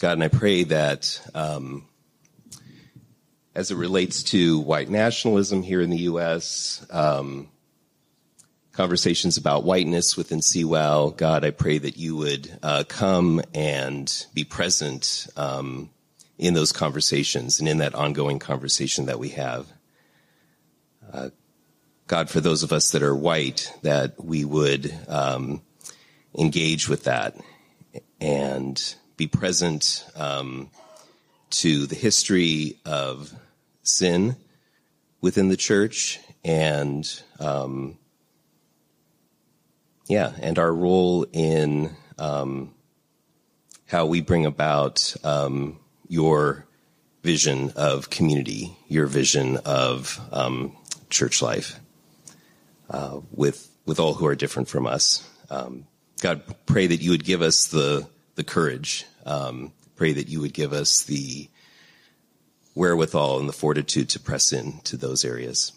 God, 0.00 0.14
and 0.14 0.24
I 0.24 0.28
pray 0.28 0.64
that 0.64 1.20
um, 1.36 1.86
as 3.54 3.70
it 3.70 3.76
relates 3.76 4.22
to 4.22 4.60
white 4.60 4.88
nationalism 4.88 5.62
here 5.62 5.80
in 5.80 5.90
the 5.90 5.98
U.S., 5.98 6.86
um, 6.90 7.48
conversations 8.72 9.36
about 9.36 9.64
whiteness 9.64 10.16
within 10.16 10.40
CWOW, 10.40 11.16
God, 11.16 11.44
I 11.44 11.50
pray 11.50 11.76
that 11.78 11.98
you 11.98 12.16
would 12.16 12.58
uh, 12.62 12.84
come 12.88 13.42
and 13.54 14.26
be 14.32 14.44
present 14.44 15.26
um, 15.36 15.90
in 16.38 16.54
those 16.54 16.72
conversations 16.72 17.60
and 17.60 17.68
in 17.68 17.78
that 17.78 17.94
ongoing 17.94 18.38
conversation 18.38 19.06
that 19.06 19.18
we 19.18 19.30
have. 19.30 19.66
Uh, 21.12 21.28
God, 22.06 22.30
for 22.30 22.40
those 22.40 22.62
of 22.62 22.72
us 22.72 22.90
that 22.92 23.02
are 23.02 23.14
white, 23.14 23.72
that 23.82 24.22
we 24.22 24.44
would 24.44 24.94
um, 25.08 25.60
engage 26.36 26.88
with 26.88 27.04
that 27.04 27.36
and 28.20 28.94
be 29.18 29.26
present 29.26 30.06
um, 30.16 30.70
to 31.50 31.86
the 31.86 31.94
history 31.94 32.78
of 32.86 33.32
sin 33.82 34.36
within 35.20 35.48
the 35.48 35.56
church 35.56 36.18
and 36.44 37.22
um, 37.38 37.98
yeah, 40.08 40.32
and 40.40 40.58
our 40.58 40.72
role 40.72 41.26
in 41.32 41.90
um, 42.18 42.74
how 43.86 44.06
we 44.06 44.20
bring 44.20 44.46
about 44.46 45.14
um, 45.24 45.78
your 46.08 46.66
vision 47.22 47.72
of 47.76 48.10
community, 48.10 48.76
your 48.88 49.06
vision 49.06 49.58
of 49.64 50.20
um, 50.32 50.76
church 51.08 51.40
life 51.40 51.78
uh, 52.90 53.20
with 53.30 53.68
with 53.86 53.98
all 53.98 54.14
who 54.14 54.26
are 54.26 54.34
different 54.34 54.68
from 54.68 54.86
us. 54.86 55.28
Um, 55.50 55.86
God, 56.20 56.42
pray 56.66 56.86
that 56.86 57.00
you 57.00 57.10
would 57.10 57.24
give 57.24 57.42
us 57.42 57.66
the 57.66 58.08
the 58.34 58.44
courage. 58.44 59.06
Um, 59.24 59.72
pray 59.96 60.12
that 60.12 60.28
you 60.28 60.40
would 60.40 60.52
give 60.52 60.72
us 60.72 61.04
the 61.04 61.48
wherewithal 62.74 63.38
and 63.38 63.48
the 63.48 63.52
fortitude 63.52 64.08
to 64.10 64.20
press 64.20 64.52
in 64.52 64.80
to 64.84 64.96
those 64.96 65.24
areas. 65.24 65.72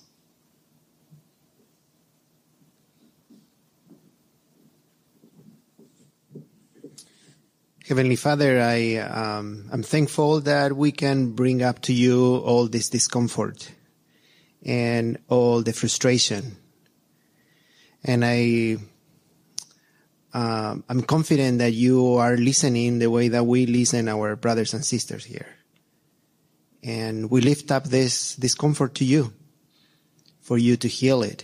Heavenly 7.88 8.16
Father, 8.16 8.60
I 8.60 8.96
um, 8.96 9.70
I'm 9.72 9.84
thankful 9.84 10.42
that 10.42 10.74
we 10.74 10.92
can 10.92 11.34
bring 11.34 11.62
up 11.62 11.82
to 11.84 11.94
you 11.94 12.38
all 12.38 12.68
this 12.68 12.90
discomfort 12.90 13.72
and 14.66 15.20
all 15.30 15.62
the 15.62 15.72
frustration, 15.72 16.58
and 18.04 18.26
I 18.26 18.78
um, 20.34 20.84
I'm 20.90 21.04
confident 21.04 21.60
that 21.60 21.74
you 21.74 22.16
are 22.16 22.36
listening 22.36 22.98
the 22.98 23.12
way 23.12 23.28
that 23.28 23.46
we 23.46 23.68
listen 23.68 24.10
our 24.10 24.36
brothers 24.36 24.74
and 24.74 24.84
sisters 24.84 25.24
here 25.24 25.55
and 26.86 27.32
we 27.32 27.42
lift 27.42 27.72
up 27.72 27.86
this 27.86 28.36
discomfort 28.36 28.94
to 28.96 29.06
you, 29.06 29.34
for 30.42 30.56
you 30.56 30.78
to 30.78 30.88
heal 30.88 31.24
it, 31.24 31.44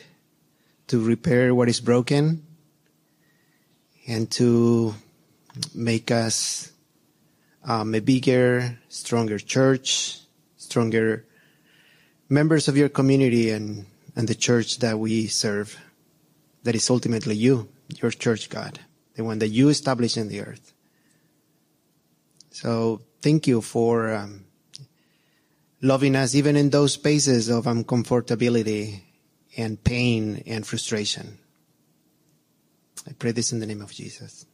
to 0.86 1.04
repair 1.04 1.56
what 1.56 1.68
is 1.68 1.82
broken, 1.82 2.46
and 4.08 4.30
to 4.30 4.94
make 5.74 6.12
us 6.12 6.72
um, 7.64 7.96
a 7.96 8.00
bigger, 8.00 8.78
stronger 8.88 9.40
church, 9.40 10.20
stronger 10.58 11.26
members 12.30 12.68
of 12.68 12.78
your 12.78 12.90
community 12.90 13.50
and, 13.50 13.88
and 14.16 14.28
the 14.28 14.36
church 14.36 14.78
that 14.78 15.00
we 15.00 15.26
serve. 15.26 15.76
That 16.64 16.76
is 16.76 16.88
ultimately 16.92 17.34
you, 17.34 17.68
your 18.00 18.12
church, 18.12 18.48
God, 18.48 18.80
the 19.16 19.24
one 19.24 19.40
that 19.40 19.48
you 19.48 19.70
established 19.70 20.18
in 20.18 20.28
the 20.28 20.42
earth. 20.42 20.72
So 22.52 23.02
thank 23.24 23.48
you 23.48 23.62
for 23.62 24.14
um, 24.14 24.46
loving 25.82 26.16
us 26.16 26.36
even 26.36 26.56
in 26.56 26.70
those 26.70 26.94
spaces 26.94 27.50
of 27.50 27.66
uncomfortability 27.66 29.02
and 29.58 29.84
pain 29.84 30.44
and 30.46 30.66
frustration. 30.66 31.38
I 33.08 33.14
pray 33.14 33.32
this 33.32 33.52
in 33.52 33.60
the 33.60 33.66
name 33.66 33.82
of 33.82 33.92
Jesus. 33.92 34.46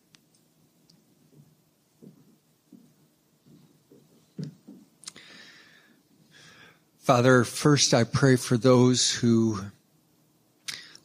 Father, 7.00 7.44
first 7.44 7.94
I 7.94 8.04
pray 8.04 8.36
for 8.36 8.58
those 8.58 9.14
who, 9.14 9.60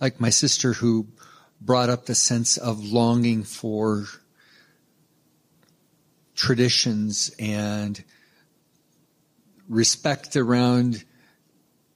like 0.01 0.21
my 0.21 0.31
sister 0.31 0.73
who 0.73 1.07
brought 1.61 1.91
up 1.91 2.07
the 2.07 2.15
sense 2.15 2.57
of 2.57 2.85
longing 2.85 3.45
for 3.45 4.07
traditions 6.35 7.33
and 7.39 8.03
respect 9.73 10.37
around 10.37 11.03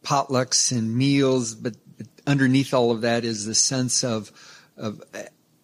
potlucks 0.03 0.73
and 0.73 0.97
meals, 0.97 1.55
but, 1.55 1.75
but 1.99 2.07
underneath 2.27 2.73
all 2.73 2.91
of 2.91 3.03
that 3.03 3.25
is 3.25 3.45
the 3.45 3.55
sense 3.55 4.03
of, 4.03 4.33
of 4.77 5.03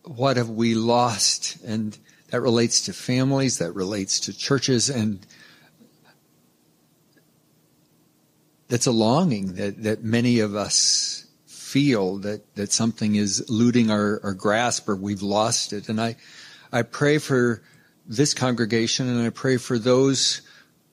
what 0.04 0.36
have 0.36 0.50
we 0.50 0.74
lost? 0.74 1.62
And 1.64 1.96
that 2.28 2.40
relates 2.40 2.82
to 2.82 2.92
families, 2.92 3.58
that 3.58 3.72
relates 3.72 4.20
to 4.20 4.36
churches, 4.36 4.90
and 4.90 5.24
that's 8.68 8.86
a 8.86 8.92
longing 8.92 9.54
that, 9.54 9.82
that 9.82 10.02
many 10.02 10.40
of 10.40 10.54
us 10.54 11.26
feel 11.46 12.18
that, 12.18 12.54
that 12.54 12.72
something 12.72 13.14
is 13.14 13.48
looting 13.48 13.90
our, 13.90 14.20
our 14.22 14.34
grasp 14.34 14.88
or 14.88 14.96
we've 14.96 15.22
lost 15.22 15.72
it. 15.72 15.88
And 15.88 16.00
I, 16.00 16.16
I 16.70 16.82
pray 16.82 17.18
for 17.18 17.62
this 18.06 18.34
congregation 18.34 19.08
and 19.08 19.26
I 19.26 19.30
pray 19.30 19.56
for 19.56 19.78
those 19.78 20.42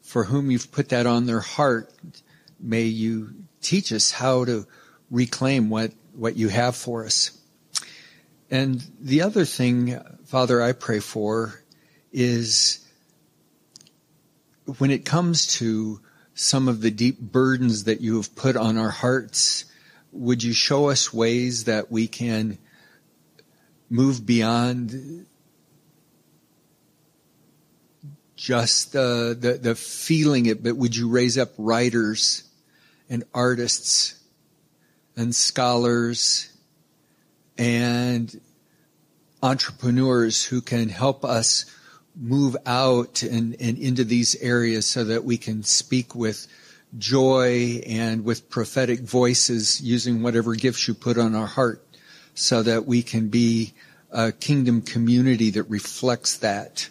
for 0.10 0.24
whom 0.24 0.49
you've 0.49 0.72
put 0.72 0.89
that 0.89 1.05
on 1.05 1.28
their 1.28 1.39
heart. 1.39 1.93
May 2.60 2.86
you 2.86 3.30
teach 3.62 3.93
us 3.93 4.12
how 4.12 4.43
to 4.43 4.66
reclaim 5.12 5.70
what, 5.70 5.91
what 6.14 6.36
you 6.36 6.47
have 6.47 6.76
for 6.76 7.05
us. 7.05 7.39
And 8.49 8.84
the 8.99 9.22
other 9.22 9.45
thing, 9.45 9.99
Father, 10.26 10.64
I 10.64 10.72
pray 10.72 10.99
for 10.99 11.62
is 12.12 12.84
when 14.80 14.89
it 14.89 15.05
comes 15.05 15.45
to 15.57 16.01
some 16.34 16.68
of 16.68 16.82
the 16.82 16.89
deep 16.89 17.20
burdens 17.20 17.84
that 17.84 18.01
you 18.01 18.16
have 18.16 18.34
put 18.36 18.57
on 18.57 18.80
our 18.80 18.89
hearts. 18.89 19.66
Would 20.12 20.41
you 20.41 20.53
show 20.53 20.89
us 20.89 21.14
ways 21.14 21.66
that 21.66 21.91
we 21.91 22.07
can 22.07 22.57
move 23.91 24.26
beyond 24.26 25.28
just 28.40 28.94
the, 28.94 29.60
the, 29.62 29.76
feeling 29.76 30.46
it, 30.46 30.64
but 30.64 30.78
would 30.78 30.96
you 30.96 31.10
raise 31.10 31.38
up 31.38 31.50
writers 31.58 32.46
and 33.10 33.26
artists 33.34 34.16
and 35.18 35.36
scholars 35.36 36.50
and 37.58 38.40
entrepreneurs 39.44 40.46
who 40.46 40.62
can 40.62 40.88
help 40.88 41.26
us 41.26 41.66
move 42.16 42.56
out 42.66 43.24
and, 43.24 43.58
and 43.60 43.78
into 43.78 44.06
these 44.06 44.36
areas 44.38 44.86
so 44.86 45.04
that 45.04 45.26
we 45.26 45.38
can 45.38 45.62
speak 45.62 46.16
with 46.16 46.48
joy 46.98 47.82
and 47.86 48.24
with 48.24 48.50
prophetic 48.50 49.02
voices 49.02 49.82
using 49.82 50.24
whatever 50.24 50.56
gifts 50.56 50.88
you 50.88 50.94
put 50.94 51.18
on 51.18 51.36
our 51.36 51.46
heart 51.46 51.86
so 52.36 52.64
that 52.64 52.86
we 52.86 53.04
can 53.04 53.28
be 53.28 53.74
a 54.12 54.32
kingdom 54.32 54.82
community 54.82 55.50
that 55.50 55.64
reflects 55.64 56.38
that 56.38 56.90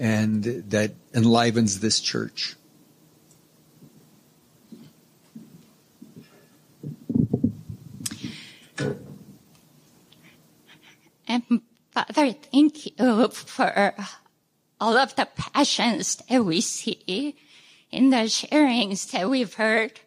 and 0.00 0.42
that 0.70 0.92
enlivens 1.14 1.80
this 1.80 2.00
church. 2.00 2.56
And 11.28 11.42
Father, 11.92 12.32
thank 12.32 12.98
you 12.98 13.28
for 13.28 13.94
all 14.80 14.96
of 14.96 15.14
the 15.16 15.28
passions 15.36 16.16
that 16.16 16.42
we 16.42 16.62
see 16.62 17.36
in 17.92 18.08
the 18.08 18.24
sharings 18.26 19.10
that 19.10 19.28
we've 19.28 19.52
heard, 19.52 20.00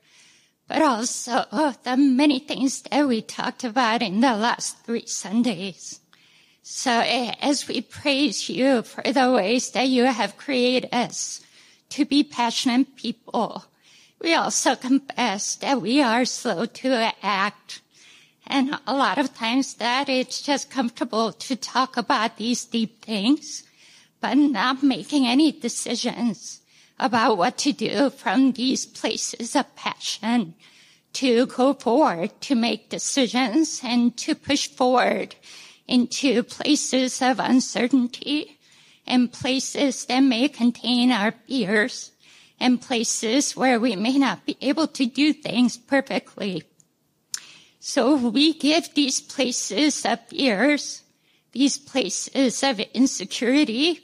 but 0.67 0.81
also 0.81 1.45
the 1.83 1.95
many 1.97 2.39
things 2.39 2.81
that 2.81 3.07
we 3.07 3.21
talked 3.21 3.63
about 3.63 4.01
in 4.01 4.21
the 4.21 4.35
last 4.35 4.83
three 4.85 5.05
Sundays. 5.05 5.99
So 6.65 6.91
eh, 6.91 7.35
as 7.41 7.67
we 7.67 7.81
praise 7.81 8.47
you 8.47 8.83
for 8.83 9.03
the 9.03 9.29
ways 9.33 9.71
that 9.71 9.89
you 9.89 10.05
have 10.05 10.37
created 10.37 10.87
us 10.93 11.41
to 11.89 12.05
be 12.05 12.23
passionate 12.23 12.95
people, 12.95 13.65
we 14.21 14.33
also 14.33 14.77
confess 14.77 15.55
that 15.57 15.81
we 15.81 16.01
are 16.01 16.23
slow 16.23 16.65
to 16.65 17.11
act. 17.21 17.81
And 18.47 18.79
a 18.87 18.93
lot 18.93 19.17
of 19.17 19.35
times 19.35 19.73
that 19.75 20.07
it's 20.07 20.41
just 20.41 20.71
comfortable 20.71 21.33
to 21.33 21.57
talk 21.57 21.97
about 21.97 22.37
these 22.37 22.63
deep 22.63 23.03
things 23.03 23.63
but 24.21 24.37
not 24.37 24.81
making 24.81 25.27
any 25.27 25.51
decisions 25.51 26.61
about 26.97 27.37
what 27.37 27.57
to 27.57 27.73
do 27.73 28.09
from 28.09 28.53
these 28.53 28.85
places 28.85 29.53
of 29.53 29.75
passion 29.75 30.53
to 31.11 31.45
go 31.45 31.73
forward, 31.73 32.31
to 32.39 32.55
make 32.55 32.87
decisions 32.87 33.81
and 33.83 34.15
to 34.15 34.33
push 34.33 34.69
forward 34.69 35.35
into 35.87 36.43
places 36.43 37.21
of 37.21 37.39
uncertainty 37.39 38.59
and 39.05 39.31
places 39.31 40.05
that 40.05 40.21
may 40.21 40.47
contain 40.47 41.11
our 41.11 41.33
fears 41.47 42.11
and 42.59 42.81
places 42.81 43.55
where 43.55 43.79
we 43.79 43.95
may 43.95 44.17
not 44.17 44.45
be 44.45 44.57
able 44.61 44.87
to 44.87 45.05
do 45.05 45.33
things 45.33 45.77
perfectly. 45.77 46.63
So 47.79 48.15
we 48.15 48.53
give 48.53 48.93
these 48.93 49.19
places 49.19 50.05
of 50.05 50.25
fears, 50.27 51.03
these 51.51 51.77
places 51.77 52.63
of 52.63 52.79
insecurity, 52.79 53.99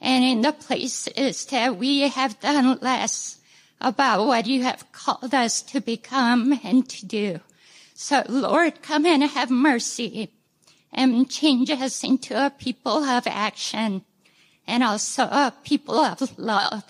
and 0.00 0.22
in 0.22 0.42
the 0.42 0.52
places 0.52 1.46
that 1.46 1.76
we 1.78 2.00
have 2.00 2.38
done 2.40 2.78
less 2.82 3.40
about 3.80 4.26
what 4.26 4.46
you 4.46 4.62
have 4.62 4.92
called 4.92 5.32
us 5.34 5.62
to 5.62 5.80
become 5.80 6.60
and 6.62 6.86
to 6.90 7.06
do. 7.06 7.40
So 7.94 8.22
Lord, 8.28 8.82
come 8.82 9.06
and 9.06 9.22
have 9.22 9.50
mercy 9.50 10.30
and 10.92 11.28
change 11.28 11.70
into 11.70 12.46
a 12.46 12.50
people 12.50 13.04
of 13.04 13.26
action 13.26 14.04
and 14.66 14.82
also 14.82 15.24
a 15.24 15.52
people 15.64 15.98
of 15.98 16.38
love 16.38 16.84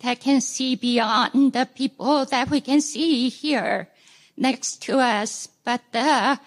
that 0.00 0.20
can 0.20 0.40
see 0.40 0.76
beyond 0.76 1.52
the 1.52 1.68
people 1.74 2.24
that 2.26 2.50
we 2.50 2.60
can 2.60 2.80
see 2.80 3.28
here 3.28 3.88
next 4.36 4.82
to 4.82 4.98
us, 4.98 5.48
but 5.64 5.80
the 5.92 6.38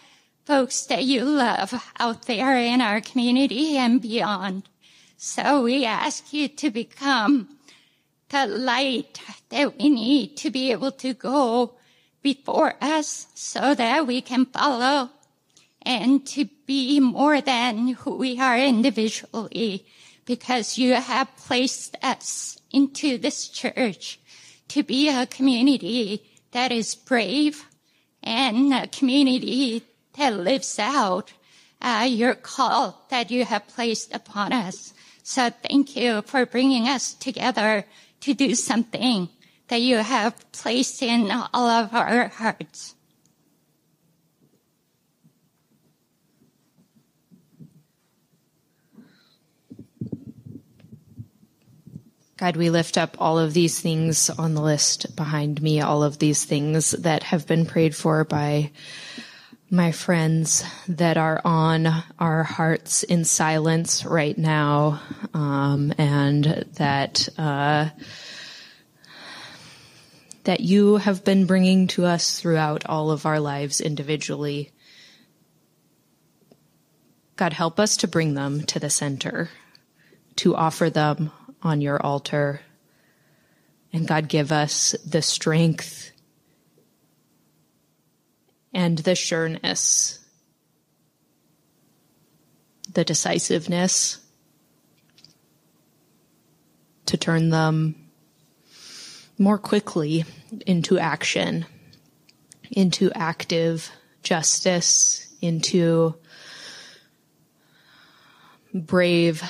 folks 0.45 0.85
that 0.85 1.03
you 1.03 1.23
love 1.23 1.73
out 1.99 2.23
there 2.23 2.57
in 2.57 2.81
our 2.81 3.01
community 3.01 3.77
and 3.77 4.01
beyond. 4.01 4.69
So 5.17 5.63
we 5.63 5.85
ask 5.85 6.31
you 6.31 6.47
to 6.47 6.69
become 6.69 7.57
the 8.29 8.45
light 8.45 9.19
that 9.49 9.77
we 9.77 9.89
need 9.89 10.37
to 10.37 10.49
be 10.49 10.71
able 10.71 10.91
to 10.93 11.13
go 11.13 11.75
before 12.21 12.75
us 12.79 13.27
so 13.33 13.73
that 13.73 14.05
we 14.05 14.21
can 14.21 14.45
follow 14.45 15.09
and 15.81 16.25
to 16.27 16.45
be 16.65 16.99
more 16.99 17.41
than 17.41 17.89
who 17.89 18.15
we 18.15 18.39
are 18.39 18.57
individually 18.57 19.85
because 20.25 20.77
you 20.77 20.93
have 20.93 21.35
placed 21.37 21.95
us 22.03 22.57
into 22.71 23.17
this 23.17 23.47
church 23.47 24.19
to 24.67 24.83
be 24.83 25.09
a 25.09 25.25
community 25.25 26.23
that 26.51 26.71
is 26.71 26.95
brave 26.95 27.65
and 28.21 28.73
a 28.73 28.87
community 28.87 29.83
that 30.17 30.33
lives 30.33 30.77
out 30.77 31.33
uh, 31.81 32.05
your 32.07 32.35
call 32.35 33.05
that 33.09 33.31
you 33.31 33.45
have 33.45 33.67
placed 33.67 34.13
upon 34.13 34.53
us. 34.53 34.93
So 35.23 35.49
thank 35.49 35.95
you 35.95 36.21
for 36.23 36.45
bringing 36.45 36.87
us 36.87 37.13
together 37.13 37.85
to 38.21 38.33
do 38.33 38.53
something 38.53 39.29
that 39.69 39.81
you 39.81 39.97
have 39.97 40.51
placed 40.51 41.01
in 41.01 41.31
all 41.31 41.67
of 41.67 41.93
our 41.93 42.27
hearts. 42.27 42.95
God, 52.39 52.55
we 52.55 52.69
lift 52.69 52.97
up 52.97 53.17
all 53.19 53.37
of 53.37 53.53
these 53.53 53.81
things 53.81 54.29
on 54.29 54.53
the 54.53 54.61
list 54.61 55.13
behind 55.17 55.61
me, 55.61 55.81
all 55.81 56.03
of 56.03 56.19
these 56.19 56.45
things 56.45 56.91
that 56.91 57.21
have 57.23 57.45
been 57.45 57.65
prayed 57.65 57.93
for 57.93 58.23
by 58.23 58.71
my 59.69 59.91
friends 59.91 60.63
that 60.87 61.17
are 61.17 61.41
on 61.43 61.85
our 62.17 62.43
hearts 62.43 63.03
in 63.03 63.25
silence 63.25 64.05
right 64.05 64.37
now, 64.37 65.01
um, 65.33 65.93
and 65.97 66.45
that 66.75 67.27
uh, 67.37 67.89
that 70.45 70.61
you 70.61 70.95
have 70.95 71.25
been 71.25 71.45
bringing 71.45 71.87
to 71.87 72.05
us 72.05 72.39
throughout 72.39 72.85
all 72.85 73.11
of 73.11 73.25
our 73.25 73.41
lives 73.41 73.81
individually. 73.81 74.71
God, 77.35 77.51
help 77.51 77.81
us 77.81 77.97
to 77.97 78.07
bring 78.07 78.33
them 78.33 78.63
to 78.67 78.79
the 78.79 78.89
center, 78.89 79.49
to 80.37 80.55
offer 80.55 80.89
them 80.89 81.33
on 81.61 81.81
your 81.81 82.01
altar. 82.01 82.61
And 83.91 84.07
God, 84.07 84.27
give 84.27 84.51
us 84.51 84.95
the 85.05 85.21
strength 85.21 86.11
and 88.73 88.99
the 88.99 89.15
sureness, 89.15 90.19
the 92.93 93.03
decisiveness 93.03 94.19
to 97.07 97.17
turn 97.17 97.49
them 97.49 97.95
more 99.39 99.57
quickly 99.57 100.25
into 100.67 100.99
action, 100.99 101.65
into 102.69 103.11
active 103.15 103.89
justice, 104.21 105.33
into 105.41 106.13
brave 108.73 109.41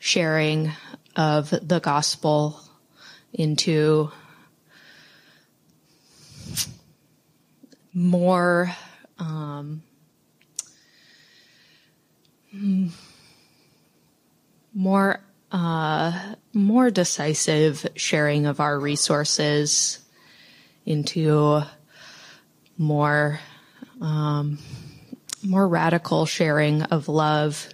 sharing 0.00 0.72
of 1.16 1.50
the 1.50 1.80
gospel 1.80 2.60
into 3.32 4.10
more 7.92 8.74
um, 9.18 9.82
more 14.74 15.20
uh, 15.52 16.34
more 16.52 16.90
decisive 16.90 17.86
sharing 17.94 18.46
of 18.46 18.58
our 18.60 18.78
resources 18.78 20.00
into 20.84 21.62
more 22.76 23.38
um, 24.00 24.58
more 25.44 25.66
radical 25.68 26.26
sharing 26.26 26.82
of 26.82 27.08
love 27.08 27.68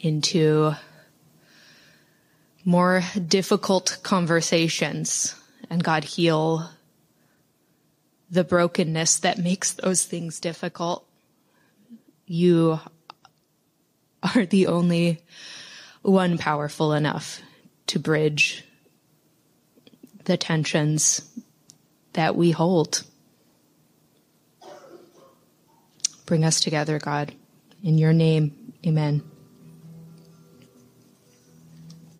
into 0.00 0.74
more 2.64 3.02
difficult 3.28 3.98
conversations 4.02 5.34
and 5.68 5.82
God 5.82 6.04
heal 6.04 6.68
the 8.30 8.44
brokenness 8.44 9.18
that 9.18 9.38
makes 9.38 9.72
those 9.72 10.04
things 10.04 10.40
difficult. 10.40 11.06
You 12.26 12.80
are 14.22 14.46
the 14.46 14.68
only 14.68 15.22
one 16.02 16.38
powerful 16.38 16.92
enough 16.92 17.40
to 17.88 17.98
bridge 17.98 18.64
the 20.24 20.36
tensions 20.36 21.28
that 22.12 22.36
we 22.36 22.52
hold. 22.52 23.02
Bring 26.26 26.44
us 26.44 26.60
together, 26.60 26.98
God. 26.98 27.34
In 27.82 27.98
your 27.98 28.12
name, 28.12 28.72
amen. 28.86 29.31